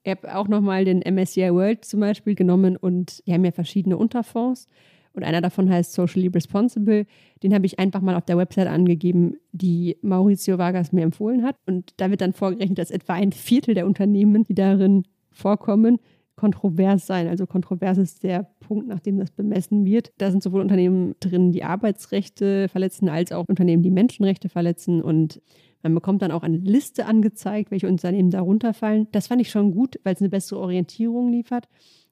Ich 0.04 0.10
habe 0.10 0.36
auch 0.36 0.48
nochmal 0.48 0.86
den 0.86 1.00
MSCI 1.00 1.54
World 1.54 1.86
zum 1.86 2.00
Beispiel 2.00 2.34
genommen 2.34 2.76
und 2.76 3.26
die 3.28 3.34
haben 3.34 3.46
ja 3.46 3.52
verschiedene 3.52 3.98
Unterfonds. 3.98 4.68
Und 5.14 5.24
einer 5.24 5.42
davon 5.42 5.70
heißt 5.70 5.94
Socially 5.94 6.28
Responsible. 6.28 7.06
Den 7.44 7.54
habe 7.54 7.66
ich 7.66 7.80
einfach 7.80 8.02
mal 8.02 8.16
auf 8.16 8.26
der 8.26 8.38
Website 8.38 8.68
angegeben, 8.68 9.36
die 9.52 9.98
Mauricio 10.02 10.58
Vargas 10.58 10.94
mir 10.94 11.04
empfohlen 11.04 11.44
hat. 11.44 11.58
Und 11.66 11.94
da 11.98 12.10
wird 12.10 12.22
dann 12.22 12.34
vorgerechnet, 12.34 12.80
dass 12.80 12.92
etwa 12.92 13.14
ein 13.14 13.34
Viertel 13.34 13.76
der 13.76 13.86
Unternehmen, 13.86 14.46
die 14.46 14.56
darin 14.56 15.04
vorkommen, 15.30 16.00
kontrovers 16.42 17.06
sein. 17.06 17.28
Also 17.28 17.46
kontrovers 17.46 18.00
ist 18.00 18.24
der 18.24 18.50
Punkt, 18.62 18.88
nach 18.88 19.00
dem 19.00 19.20
das 19.20 19.30
bemessen 19.30 19.86
wird. 19.86 20.12
Da 20.18 20.32
sind 20.32 20.42
sowohl 20.42 20.62
Unternehmen 20.62 21.14
drin, 21.20 21.52
die 21.52 21.64
Arbeitsrechte 21.64 22.68
verletzen, 22.68 23.10
als 23.10 23.32
auch 23.32 23.46
Unternehmen, 23.48 23.84
die 23.84 23.92
Menschenrechte 23.92 24.50
verletzen. 24.50 25.04
Und 25.04 25.40
man 25.84 25.94
bekommt 25.94 26.24
dann 26.24 26.32
auch 26.32 26.42
eine 26.42 26.58
Liste 26.58 27.06
angezeigt, 27.06 27.70
welche 27.70 27.88
Unternehmen 27.88 28.32
darunter 28.32 28.74
fallen. 28.74 29.08
Das 29.12 29.28
fand 29.28 29.40
ich 29.40 29.52
schon 29.52 29.72
gut, 29.72 30.00
weil 30.04 30.16
es 30.16 30.20
eine 30.20 30.30
bessere 30.30 30.60
Orientierung 30.60 31.32
liefert. 31.32 31.68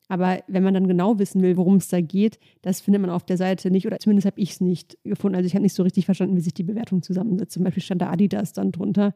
Aber 0.10 0.38
wenn 0.48 0.62
man 0.62 0.76
dann 0.76 0.88
genau 0.88 1.18
wissen 1.18 1.42
will, 1.42 1.58
worum 1.58 1.78
es 1.78 1.88
da 1.88 2.00
geht, 2.00 2.38
das 2.62 2.82
findet 2.82 3.02
man 3.02 3.10
auf 3.10 3.26
der 3.26 3.38
Seite 3.38 3.72
nicht 3.72 3.88
oder 3.88 3.98
zumindest 3.98 4.28
habe 4.28 4.40
ich 4.40 4.52
es 4.52 4.62
nicht 4.62 4.96
gefunden. 5.04 5.38
Also 5.38 5.48
ich 5.48 5.56
habe 5.56 5.64
nicht 5.64 5.74
so 5.74 5.82
richtig 5.82 6.06
verstanden, 6.06 6.36
wie 6.36 6.42
sich 6.42 6.54
die 6.54 6.64
Bewertung 6.64 7.02
zusammensetzt. 7.02 7.54
Zum 7.54 7.64
Beispiel 7.64 7.82
stand 7.82 8.04
da 8.04 8.12
Adidas 8.12 8.54
dann 8.54 8.72
drunter. 8.72 9.16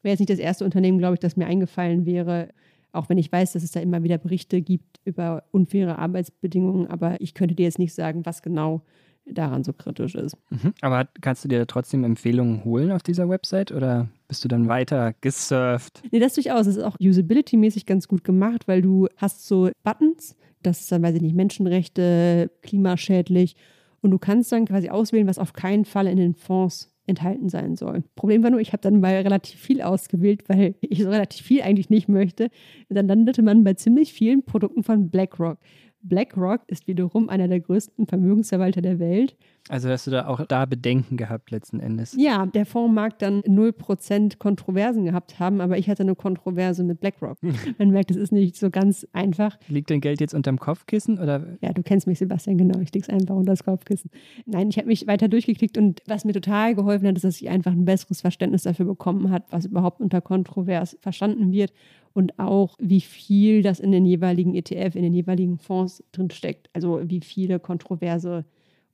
Wäre 0.00 0.12
jetzt 0.12 0.20
nicht 0.20 0.30
das 0.30 0.38
erste 0.38 0.64
Unternehmen, 0.64 0.98
glaube 0.98 1.14
ich, 1.14 1.20
das 1.20 1.36
mir 1.36 1.46
eingefallen 1.46 2.06
wäre. 2.06 2.48
Auch 2.94 3.08
wenn 3.08 3.18
ich 3.18 3.30
weiß, 3.30 3.52
dass 3.52 3.62
es 3.62 3.72
da 3.72 3.80
immer 3.80 4.02
wieder 4.02 4.18
Berichte 4.18 4.62
gibt 4.62 5.00
über 5.04 5.44
unfaire 5.50 5.98
Arbeitsbedingungen, 5.98 6.86
aber 6.86 7.20
ich 7.20 7.34
könnte 7.34 7.54
dir 7.54 7.64
jetzt 7.64 7.78
nicht 7.78 7.94
sagen, 7.94 8.24
was 8.24 8.42
genau 8.42 8.82
daran 9.26 9.64
so 9.64 9.72
kritisch 9.72 10.14
ist. 10.14 10.36
Mhm. 10.50 10.74
Aber 10.80 11.08
kannst 11.20 11.44
du 11.44 11.48
dir 11.48 11.66
trotzdem 11.66 12.04
Empfehlungen 12.04 12.64
holen 12.64 12.92
auf 12.92 13.02
dieser 13.02 13.28
Website 13.28 13.72
oder 13.72 14.08
bist 14.28 14.44
du 14.44 14.48
dann 14.48 14.68
weiter 14.68 15.14
gesurft? 15.20 16.02
Nee, 16.10 16.20
das 16.20 16.34
durchaus. 16.34 16.66
Es 16.66 16.76
ist 16.76 16.82
auch 16.82 16.98
usability-mäßig 16.98 17.86
ganz 17.86 18.06
gut 18.06 18.22
gemacht, 18.22 18.68
weil 18.68 18.82
du 18.82 19.08
hast 19.16 19.46
so 19.46 19.70
Buttons, 19.82 20.36
das 20.62 20.80
ist 20.80 20.92
dann, 20.92 21.02
weiß 21.02 21.16
ich 21.16 21.22
nicht, 21.22 21.34
Menschenrechte, 21.34 22.50
klimaschädlich 22.62 23.56
und 24.02 24.10
du 24.10 24.18
kannst 24.18 24.52
dann 24.52 24.66
quasi 24.66 24.90
auswählen, 24.90 25.26
was 25.26 25.38
auf 25.38 25.52
keinen 25.52 25.84
Fall 25.84 26.06
in 26.06 26.18
den 26.18 26.34
Fonds 26.34 26.93
enthalten 27.06 27.48
sein 27.48 27.76
soll. 27.76 28.02
Problem 28.16 28.42
war 28.42 28.50
nur, 28.50 28.60
ich 28.60 28.72
habe 28.72 28.80
dann 28.80 29.00
mal 29.00 29.14
relativ 29.14 29.60
viel 29.60 29.82
ausgewählt, 29.82 30.48
weil 30.48 30.74
ich 30.80 31.02
so 31.02 31.10
relativ 31.10 31.44
viel 31.44 31.62
eigentlich 31.62 31.90
nicht 31.90 32.08
möchte. 32.08 32.48
Dann 32.88 33.08
landete 33.08 33.42
man 33.42 33.64
bei 33.64 33.74
ziemlich 33.74 34.12
vielen 34.12 34.42
Produkten 34.44 34.82
von 34.82 35.10
BlackRock. 35.10 35.58
BlackRock 36.04 36.60
ist 36.66 36.86
wiederum 36.86 37.28
einer 37.28 37.48
der 37.48 37.60
größten 37.60 38.06
Vermögensverwalter 38.06 38.82
der 38.82 38.98
Welt. 38.98 39.36
Also 39.70 39.88
hast 39.88 40.06
du 40.06 40.10
da 40.10 40.26
auch 40.26 40.44
da 40.44 40.66
Bedenken 40.66 41.16
gehabt 41.16 41.50
letzten 41.50 41.80
Endes? 41.80 42.14
Ja, 42.18 42.44
der 42.44 42.66
Fonds 42.66 42.94
mag 42.94 43.18
dann 43.18 43.40
0% 43.42 44.38
Kontroversen 44.38 45.06
gehabt 45.06 45.40
haben, 45.40 45.62
aber 45.62 45.78
ich 45.78 45.88
hatte 45.88 46.02
eine 46.02 46.14
Kontroverse 46.14 46.84
mit 46.84 47.00
BlackRock. 47.00 47.38
Man 47.78 47.90
merkt, 47.90 48.10
es 48.10 48.18
ist 48.18 48.30
nicht 48.30 48.56
so 48.56 48.70
ganz 48.70 49.06
einfach. 49.14 49.58
Liegt 49.68 49.90
dein 49.90 50.02
Geld 50.02 50.20
jetzt 50.20 50.34
unterm 50.34 50.58
Kopfkissen? 50.58 51.18
Oder? 51.18 51.56
Ja, 51.62 51.72
du 51.72 51.82
kennst 51.82 52.06
mich, 52.06 52.18
Sebastian, 52.18 52.58
genau. 52.58 52.78
Ich 52.80 52.92
lege 52.92 53.06
es 53.08 53.08
einfach 53.08 53.34
unter 53.34 53.52
das 53.52 53.64
Kopfkissen. 53.64 54.10
Nein, 54.44 54.68
ich 54.68 54.76
habe 54.76 54.88
mich 54.88 55.06
weiter 55.06 55.28
durchgeklickt 55.28 55.78
und 55.78 56.02
was 56.06 56.26
mir 56.26 56.34
total 56.34 56.74
geholfen 56.74 57.08
hat, 57.08 57.16
ist, 57.16 57.24
dass 57.24 57.40
ich 57.40 57.48
einfach 57.48 57.72
ein 57.72 57.86
besseres 57.86 58.20
Verständnis 58.20 58.64
dafür 58.64 58.84
bekommen 58.84 59.30
habe, 59.30 59.46
was 59.48 59.64
überhaupt 59.64 60.02
unter 60.02 60.20
Kontrovers 60.20 60.98
verstanden 61.00 61.52
wird 61.52 61.72
und 62.14 62.38
auch 62.38 62.76
wie 62.78 63.00
viel 63.00 63.62
das 63.62 63.80
in 63.80 63.92
den 63.92 64.06
jeweiligen 64.06 64.54
ETF, 64.54 64.94
in 64.94 65.02
den 65.02 65.14
jeweiligen 65.14 65.58
Fonds 65.58 66.02
drin 66.12 66.30
steckt. 66.30 66.70
Also 66.72 67.00
wie 67.04 67.20
viele 67.20 67.60
kontroverse 67.60 68.44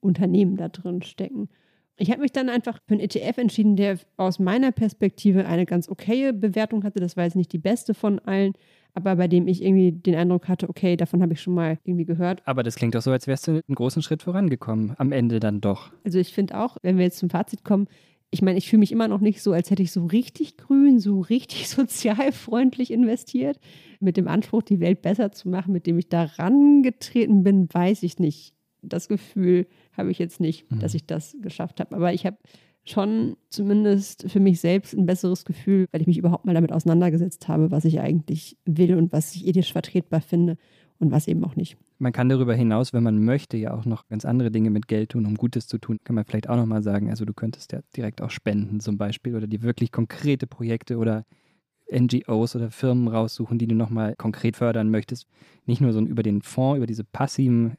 Unternehmen 0.01 0.57
da 0.57 0.69
drin 0.69 1.03
stecken. 1.03 1.49
Ich 1.99 2.11
habe 2.11 2.23
mich 2.23 2.33
dann 2.33 2.49
einfach 2.49 2.79
für 2.89 2.95
einen 2.95 3.01
ETF 3.01 3.37
entschieden, 3.37 3.77
der 3.77 3.99
aus 4.17 4.39
meiner 4.39 4.73
Perspektive 4.73 5.47
eine 5.47 5.67
ganz 5.67 5.87
okaye 5.87 6.33
Bewertung 6.33 6.83
hatte. 6.83 6.99
Das 6.99 7.15
war 7.19 7.25
jetzt 7.25 7.37
nicht 7.37 7.53
die 7.53 7.59
beste 7.59 7.93
von 7.93 8.19
allen, 8.21 8.55
aber 8.95 9.17
bei 9.17 9.29
dem 9.29 9.47
ich 9.47 9.63
irgendwie 9.63 9.93
den 9.93 10.15
Eindruck 10.15 10.49
hatte, 10.49 10.71
okay, 10.71 10.97
davon 10.97 11.21
habe 11.21 11.35
ich 11.35 11.43
schon 11.43 11.53
mal 11.53 11.79
irgendwie 11.85 12.07
gehört. 12.07 12.41
Aber 12.47 12.63
das 12.63 12.77
klingt 12.77 12.95
doch 12.95 13.03
so, 13.03 13.11
als 13.11 13.27
wärst 13.27 13.49
du 13.49 13.51
einen 13.51 13.75
großen 13.75 14.01
Schritt 14.01 14.23
vorangekommen, 14.23 14.95
am 14.97 15.13
Ende 15.13 15.41
dann 15.41 15.61
doch. 15.61 15.93
Also 16.03 16.19
ich 16.19 16.33
finde 16.33 16.59
auch, 16.59 16.79
wenn 16.81 16.97
wir 16.97 17.05
jetzt 17.05 17.19
zum 17.19 17.29
Fazit 17.29 17.65
kommen, 17.65 17.87
ich 18.31 18.43
meine, 18.43 18.59
ich 18.59 18.69
fühle 18.69 18.81
mich 18.81 18.93
immer 18.93 19.09
noch 19.09 19.21
nicht 19.21 19.43
so, 19.43 19.53
als 19.53 19.71
hätte 19.71 19.83
ich 19.83 19.91
so 19.91 20.07
richtig 20.07 20.57
grün, 20.57 21.01
so 21.01 21.21
richtig 21.21 21.69
sozialfreundlich 21.69 22.91
investiert. 22.91 23.59
Mit 23.99 24.17
dem 24.17 24.29
Anspruch, 24.29 24.63
die 24.63 24.81
Welt 24.81 25.03
besser 25.03 25.33
zu 25.33 25.49
machen, 25.49 25.73
mit 25.73 25.87
dem 25.87 25.99
ich 25.99 26.09
da 26.09 26.25
rangetreten 26.25 27.43
bin, 27.43 27.69
weiß 27.73 28.03
ich 28.03 28.19
nicht. 28.19 28.55
Das 28.83 29.09
Gefühl 29.09 29.67
habe 29.97 30.11
ich 30.11 30.19
jetzt 30.19 30.41
nicht, 30.41 30.71
mhm. 30.71 30.79
dass 30.79 30.95
ich 30.95 31.07
das 31.07 31.37
geschafft 31.43 31.81
habe. 31.81 31.95
Aber 31.97 32.15
ich 32.15 32.25
habe 32.25 32.39
schon 32.85 33.37
zumindest 33.51 34.31
für 34.31 34.41
mich 34.41 34.61
selbst 34.61 34.95
ein 34.95 35.07
besseres 35.07 35.45
Gefühl, 35.45 35.87
weil 35.91 36.01
ich 36.01 36.07
mich 36.07 36.19
überhaupt 36.19 36.47
mal 36.47 36.55
damit 36.55 36.73
auseinandergesetzt 36.73 37.49
habe, 37.49 37.71
was 37.71 37.85
ich 37.85 38.01
eigentlich 38.01 38.57
will 38.65 38.97
und 38.97 39.13
was 39.13 39.35
ich 39.35 39.47
ethisch 39.47 39.73
vertretbar 39.73 40.21
finde 40.21 40.57
und 40.99 41.11
was 41.11 41.29
eben 41.29 41.45
auch 41.45 41.57
nicht. 41.57 41.77
Man 42.01 42.13
kann 42.13 42.31
darüber 42.31 42.55
hinaus, 42.55 42.95
wenn 42.95 43.03
man 43.03 43.23
möchte, 43.23 43.59
ja 43.59 43.75
auch 43.75 43.85
noch 43.85 44.09
ganz 44.09 44.25
andere 44.25 44.51
Dinge 44.51 44.71
mit 44.71 44.89
Geld 44.89 45.11
tun, 45.11 45.27
um 45.27 45.35
Gutes 45.35 45.67
zu 45.67 45.77
tun. 45.77 45.99
Kann 46.03 46.15
man 46.15 46.25
vielleicht 46.25 46.49
auch 46.49 46.57
nochmal 46.57 46.83
sagen, 46.83 47.11
also 47.11 47.27
du 47.27 47.35
könntest 47.35 47.73
ja 47.73 47.81
direkt 47.95 48.23
auch 48.23 48.31
spenden 48.31 48.81
zum 48.81 48.97
Beispiel 48.97 49.37
oder 49.37 49.47
die 49.47 49.61
wirklich 49.61 49.93
konkrete 49.93 50.47
Projekte 50.47 50.97
oder 50.97 51.27
NGOs 51.93 52.57
oder 52.57 52.71
Firmen 52.71 53.09
raussuchen, 53.09 53.59
die 53.59 53.67
du 53.67 53.75
nochmal 53.75 54.17
konkret 54.17 54.57
fördern 54.57 54.91
möchtest. 54.91 55.27
Nicht 55.67 55.83
nur 55.83 55.93
so 55.93 56.01
über 56.01 56.23
den 56.23 56.41
Fonds, 56.41 56.79
über 56.79 56.87
diese 56.87 57.05
passiven 57.05 57.77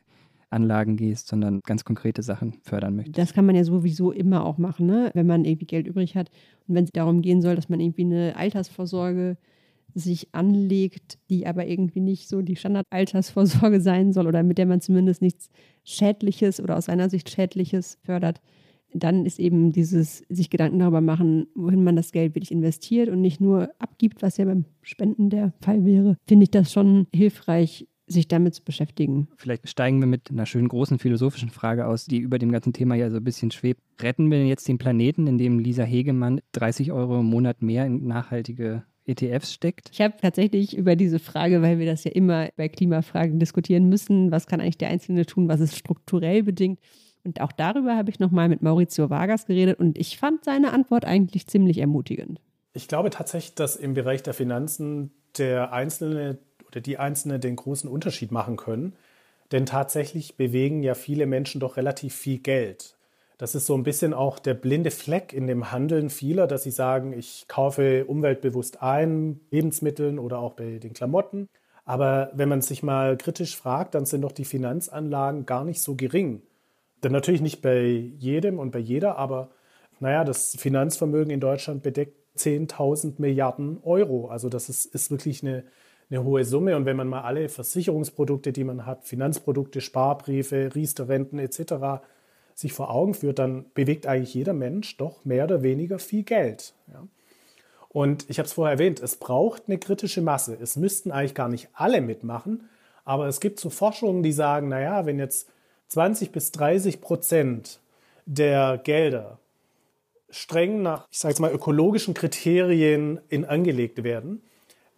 Anlagen 0.51 0.97
gehst, 0.97 1.27
sondern 1.27 1.61
ganz 1.61 1.83
konkrete 1.83 2.21
Sachen 2.21 2.59
fördern 2.61 2.95
möchtest. 2.95 3.17
Das 3.17 3.33
kann 3.33 3.45
man 3.45 3.55
ja 3.55 3.63
sowieso 3.63 4.11
immer 4.11 4.45
auch 4.45 4.59
machen, 4.59 4.85
ne? 4.85 5.09
wenn 5.15 5.25
man 5.25 5.45
irgendwie 5.45 5.65
Geld 5.65 5.87
übrig 5.87 6.15
hat. 6.15 6.29
Und 6.67 6.75
wenn 6.75 6.83
es 6.83 6.91
darum 6.91 7.23
gehen 7.23 7.41
soll, 7.41 7.55
dass 7.55 7.69
man 7.69 7.79
irgendwie 7.79 8.03
eine 8.03 8.35
Altersvorsorge 8.35 9.37
sich 9.93 10.33
anlegt, 10.33 11.19
die 11.29 11.47
aber 11.47 11.67
irgendwie 11.67 11.99
nicht 11.99 12.27
so 12.27 12.41
die 12.41 12.55
Standardaltersvorsorge 12.55 13.81
sein 13.81 14.13
soll 14.13 14.27
oder 14.27 14.43
mit 14.43 14.57
der 14.57 14.65
man 14.65 14.81
zumindest 14.81 15.21
nichts 15.21 15.49
Schädliches 15.83 16.59
oder 16.59 16.77
aus 16.77 16.85
seiner 16.85 17.09
Sicht 17.09 17.29
Schädliches 17.29 17.97
fördert, 18.03 18.41
dann 18.93 19.25
ist 19.25 19.39
eben 19.39 19.71
dieses 19.71 20.23
sich 20.29 20.49
Gedanken 20.49 20.79
darüber 20.79 21.01
machen, 21.01 21.47
wohin 21.55 21.83
man 21.83 21.95
das 21.95 22.11
Geld 22.11 22.35
wirklich 22.35 22.51
investiert 22.51 23.09
und 23.09 23.21
nicht 23.21 23.39
nur 23.39 23.69
abgibt, 23.79 24.21
was 24.21 24.37
ja 24.37 24.45
beim 24.45 24.65
Spenden 24.81 25.29
der 25.29 25.53
Fall 25.61 25.85
wäre, 25.85 26.17
finde 26.27 26.43
ich 26.43 26.51
das 26.51 26.71
schon 26.71 27.07
hilfreich, 27.13 27.87
sich 28.07 28.27
damit 28.27 28.53
zu 28.53 28.63
beschäftigen. 28.63 29.29
Vielleicht 29.37 29.69
steigen 29.69 29.99
wir 29.99 30.07
mit 30.07 30.29
einer 30.29 30.45
schönen 30.45 30.67
großen 30.67 30.99
philosophischen 30.99 31.49
Frage 31.49 31.87
aus, 31.87 32.05
die 32.05 32.17
über 32.17 32.39
dem 32.39 32.51
ganzen 32.51 32.73
Thema 32.73 32.95
ja 32.95 33.09
so 33.09 33.17
ein 33.17 33.23
bisschen 33.23 33.51
schwebt. 33.51 33.81
Retten 34.01 34.29
wir 34.29 34.45
jetzt 34.45 34.67
den 34.67 34.77
Planeten, 34.77 35.27
in 35.27 35.37
dem 35.37 35.59
Lisa 35.59 35.83
Hegemann 35.83 36.41
30 36.51 36.91
Euro 36.91 37.19
im 37.19 37.27
Monat 37.27 37.61
mehr 37.61 37.85
in 37.85 38.05
nachhaltige 38.05 38.83
ETFs 39.05 39.53
steckt? 39.53 39.89
Ich 39.91 40.01
habe 40.01 40.15
tatsächlich 40.21 40.77
über 40.77 40.95
diese 40.95 41.19
Frage, 41.19 41.61
weil 41.61 41.79
wir 41.79 41.85
das 41.85 42.03
ja 42.03 42.11
immer 42.11 42.49
bei 42.55 42.69
Klimafragen 42.69 43.39
diskutieren 43.39 43.89
müssen, 43.89 44.31
was 44.31 44.47
kann 44.47 44.61
eigentlich 44.61 44.77
der 44.77 44.89
Einzelne 44.89 45.25
tun, 45.25 45.47
was 45.47 45.59
ist 45.59 45.75
strukturell 45.75 46.43
bedingt. 46.43 46.79
Und 47.23 47.41
auch 47.41 47.51
darüber 47.51 47.95
habe 47.95 48.09
ich 48.09 48.19
nochmal 48.19 48.49
mit 48.49 48.61
Maurizio 48.61 49.09
Vargas 49.09 49.45
geredet 49.45 49.79
und 49.79 49.97
ich 49.97 50.17
fand 50.17 50.43
seine 50.43 50.73
Antwort 50.73 51.05
eigentlich 51.05 51.47
ziemlich 51.47 51.77
ermutigend. 51.77 52.41
Ich 52.73 52.87
glaube 52.87 53.09
tatsächlich, 53.09 53.55
dass 53.55 53.75
im 53.75 53.93
Bereich 53.93 54.23
der 54.23 54.33
Finanzen 54.33 55.11
der 55.37 55.71
Einzelne 55.73 56.39
oder 56.67 56.81
die 56.81 56.97
Einzelne 56.97 57.39
den 57.39 57.55
großen 57.55 57.89
Unterschied 57.89 58.31
machen 58.31 58.57
können. 58.57 58.93
Denn 59.51 59.65
tatsächlich 59.65 60.37
bewegen 60.37 60.81
ja 60.81 60.93
viele 60.95 61.25
Menschen 61.25 61.59
doch 61.59 61.75
relativ 61.75 62.15
viel 62.15 62.39
Geld. 62.39 62.95
Das 63.41 63.55
ist 63.55 63.65
so 63.65 63.73
ein 63.73 63.81
bisschen 63.81 64.13
auch 64.13 64.37
der 64.37 64.53
blinde 64.53 64.91
Fleck 64.91 65.33
in 65.33 65.47
dem 65.47 65.71
Handeln 65.71 66.11
vieler, 66.11 66.45
dass 66.45 66.61
sie 66.61 66.69
sagen, 66.69 67.11
ich 67.11 67.45
kaufe 67.47 68.05
umweltbewusst 68.05 68.83
ein, 68.83 69.39
Lebensmitteln 69.49 70.19
oder 70.19 70.37
auch 70.37 70.53
bei 70.53 70.77
den 70.77 70.93
Klamotten. 70.93 71.49
Aber 71.83 72.29
wenn 72.35 72.49
man 72.49 72.61
sich 72.61 72.83
mal 72.83 73.17
kritisch 73.17 73.57
fragt, 73.57 73.95
dann 73.95 74.05
sind 74.05 74.21
doch 74.21 74.31
die 74.31 74.45
Finanzanlagen 74.45 75.47
gar 75.47 75.65
nicht 75.65 75.81
so 75.81 75.95
gering. 75.95 76.43
Denn 77.03 77.13
natürlich 77.13 77.41
nicht 77.41 77.63
bei 77.63 77.81
jedem 78.19 78.59
und 78.59 78.69
bei 78.69 78.77
jeder, 78.77 79.17
aber 79.17 79.49
naja, 79.99 80.23
das 80.23 80.55
Finanzvermögen 80.55 81.33
in 81.33 81.39
Deutschland 81.39 81.81
bedeckt 81.81 82.15
10.000 82.37 83.15
Milliarden 83.17 83.79
Euro. 83.81 84.27
Also 84.27 84.49
das 84.49 84.69
ist, 84.69 84.85
ist 84.85 85.09
wirklich 85.09 85.41
eine, 85.41 85.63
eine 86.11 86.23
hohe 86.23 86.45
Summe. 86.45 86.75
Und 86.75 86.85
wenn 86.85 86.95
man 86.95 87.07
mal 87.07 87.21
alle 87.21 87.49
Versicherungsprodukte, 87.49 88.53
die 88.53 88.65
man 88.65 88.85
hat, 88.85 89.03
Finanzprodukte, 89.05 89.81
Sparbriefe, 89.81 90.75
Riester-Renten 90.75 91.39
etc 91.39 92.03
sich 92.55 92.73
vor 92.73 92.91
Augen 92.91 93.13
führt, 93.13 93.39
dann 93.39 93.65
bewegt 93.73 94.07
eigentlich 94.07 94.33
jeder 94.33 94.53
Mensch 94.53 94.97
doch 94.97 95.25
mehr 95.25 95.45
oder 95.45 95.63
weniger 95.63 95.99
viel 95.99 96.23
Geld. 96.23 96.73
Ja. 96.91 97.07
Und 97.89 98.29
ich 98.29 98.39
habe 98.39 98.47
es 98.47 98.53
vorher 98.53 98.73
erwähnt, 98.73 99.01
es 99.01 99.17
braucht 99.17 99.63
eine 99.67 99.77
kritische 99.77 100.21
Masse. 100.21 100.57
Es 100.61 100.77
müssten 100.77 101.11
eigentlich 101.11 101.35
gar 101.35 101.49
nicht 101.49 101.69
alle 101.73 102.01
mitmachen, 102.01 102.69
aber 103.03 103.27
es 103.27 103.39
gibt 103.39 103.59
so 103.59 103.69
Forschungen, 103.69 104.23
die 104.23 104.31
sagen, 104.31 104.69
naja, 104.69 105.05
wenn 105.05 105.19
jetzt 105.19 105.49
20 105.89 106.31
bis 106.31 106.51
30 106.51 107.01
Prozent 107.01 107.79
der 108.25 108.77
Gelder 108.77 109.39
streng 110.29 110.81
nach, 110.81 111.07
ich 111.11 111.19
sage 111.19 111.33
jetzt 111.33 111.39
mal, 111.39 111.51
ökologischen 111.51 112.13
Kriterien 112.13 113.19
in 113.27 113.43
angelegt 113.43 114.03
werden, 114.03 114.41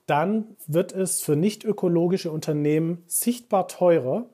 dann 0.05 0.55
wird 0.67 0.91
es 0.91 1.21
für 1.21 1.35
nicht 1.35 1.63
ökologische 1.63 2.31
Unternehmen 2.31 3.03
sichtbar 3.07 3.67
teurer, 3.67 4.25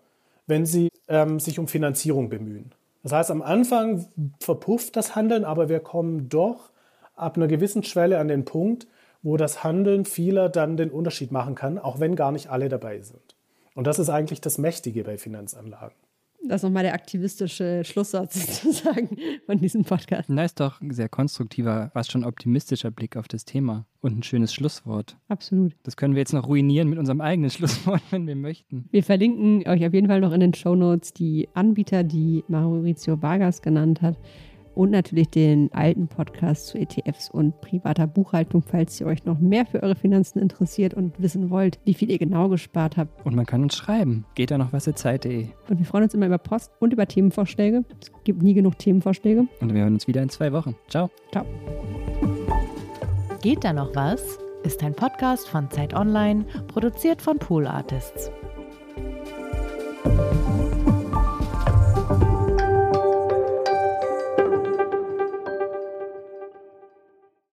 wenn 0.48 0.66
sie 0.66 0.90
ähm, 1.08 1.40
sich 1.40 1.60
um 1.60 1.68
Finanzierung 1.68 2.28
bemühen. 2.30 2.74
Das 3.04 3.12
heißt, 3.12 3.32
am 3.32 3.42
Anfang 3.42 4.08
verpufft 4.40 4.96
das 4.96 5.16
Handeln, 5.16 5.46
aber 5.46 5.70
wir 5.70 5.80
kommen 5.80 6.30
doch 6.30 6.72
ab 7.16 7.38
einer 7.38 7.48
gewissen 7.48 7.84
Schwelle 7.84 8.20
an 8.20 8.28
den 8.28 8.46
Punkt, 8.46 8.88
wo 9.22 9.38
das 9.38 9.64
Handeln 9.64 10.06
vieler 10.06 10.50
dann 10.50 10.78
den 10.78 10.92
Unterschied 10.92 11.32
machen 11.32 11.56
kann, 11.56 11.78
auch 11.78 12.00
wenn 12.00 12.16
gar 12.16 12.32
nicht 12.32 12.50
alle 12.50 12.70
dabei 12.70 13.02
sind. 13.02 13.36
Und 13.76 13.88
das 13.88 14.00
ist 14.00 14.10
eigentlich 14.10 14.42
das 14.42 14.58
Mächtige 14.58 15.04
bei 15.04 15.18
Finanzanlagen. 15.18 15.96
Das 16.50 16.62
ist 16.62 16.64
nochmal 16.64 16.82
der 16.82 16.96
aktivistische 16.96 17.84
Schlusssatz 17.86 18.62
sozusagen 18.64 19.18
von 19.46 19.60
diesem 19.60 19.84
Podcast. 19.84 20.32
Na, 20.32 20.46
ist 20.46 20.60
doch 20.60 20.82
ein 20.82 20.90
sehr 20.90 21.08
konstruktiver, 21.08 21.92
fast 21.94 22.12
schon 22.12 22.24
optimistischer 22.24 22.90
Blick 22.90 23.18
auf 23.18 23.28
das 23.28 23.46
Thema 23.46 23.86
und 24.02 24.18
ein 24.18 24.24
schönes 24.24 24.52
Schlusswort. 24.52 25.16
Absolut. 25.28 25.76
Das 25.84 25.96
können 25.96 26.16
wir 26.16 26.22
jetzt 26.22 26.34
noch 26.34 26.48
ruinieren 26.48 26.90
mit 26.90 26.98
unserem 26.98 27.22
eigenen 27.22 27.52
Schlusswort, 27.52 28.02
wenn 28.10 28.26
wir 28.26 28.36
möchten. 28.36 28.90
Wir 28.90 29.04
verlinken 29.04 29.68
euch 29.68 29.86
auf 29.86 29.94
jeden 29.94 30.08
Fall 30.08 30.22
noch 30.22 30.34
in 30.34 30.40
den 30.40 30.56
Show 30.56 30.74
Notes 30.74 31.14
die 31.14 31.48
Anbieter, 31.54 32.04
die 32.04 32.44
Maurizio 32.48 33.22
Vargas 33.22 33.62
genannt 33.62 34.02
hat 34.02 34.18
und 34.80 34.92
natürlich 34.92 35.30
den 35.30 35.74
alten 35.74 36.08
Podcast 36.08 36.68
zu 36.68 36.78
ETFs 36.78 37.30
und 37.30 37.60
privater 37.60 38.08
Buchhaltung, 38.08 38.62
falls 38.62 38.98
ihr 39.02 39.08
euch 39.08 39.26
noch 39.26 39.38
mehr 39.38 39.66
für 39.66 39.84
eure 39.84 39.96
Finanzen 39.96 40.40
interessiert 40.40 40.94
und 40.94 41.22
wissen 41.22 41.50
wollt, 41.50 41.80
wie 41.84 41.94
viel 41.94 42.10
ihr 42.10 42.18
genau 42.18 42.48
gespart 42.48 42.96
habt. 42.96 43.26
Und 43.26 43.36
man 43.36 43.46
kann 43.46 43.62
uns 43.62 43.76
schreiben. 43.76 44.24
Geht 44.36 44.52
da 44.52 44.58
noch 44.58 44.72
was 44.72 44.86
Zeit.de. 44.86 45.48
Und 45.70 45.80
wir 45.80 45.86
freuen 45.86 46.06
uns 46.06 46.14
immer 46.14 46.28
über 46.28 46.38
Post 46.38 46.72
und 46.80 46.94
über 46.94 47.06
Themenvorschläge. 47.06 47.84
Es 48.00 48.10
gibt 48.24 48.42
nie 48.42 48.54
genug 48.54 48.80
Themenvorschläge. 48.80 49.48
Und 49.60 49.74
wir 49.74 49.82
hören 49.82 49.96
uns 49.96 50.08
wieder 50.08 50.24
in 50.24 50.30
zwei 50.30 50.54
Wochen. 50.54 50.78
Ciao. 50.88 51.10
Ciao. 51.34 51.44
Geht 53.42 53.66
da 53.66 53.74
noch 53.74 53.94
was? 53.96 54.40
Ist 54.64 54.82
ein 54.82 54.94
Podcast 54.94 55.50
von 55.50 55.70
Zeit 55.70 55.94
Online, 55.94 56.46
produziert 56.70 57.22
von 57.22 57.38
Pool 57.38 57.68
Artists. 57.68 58.32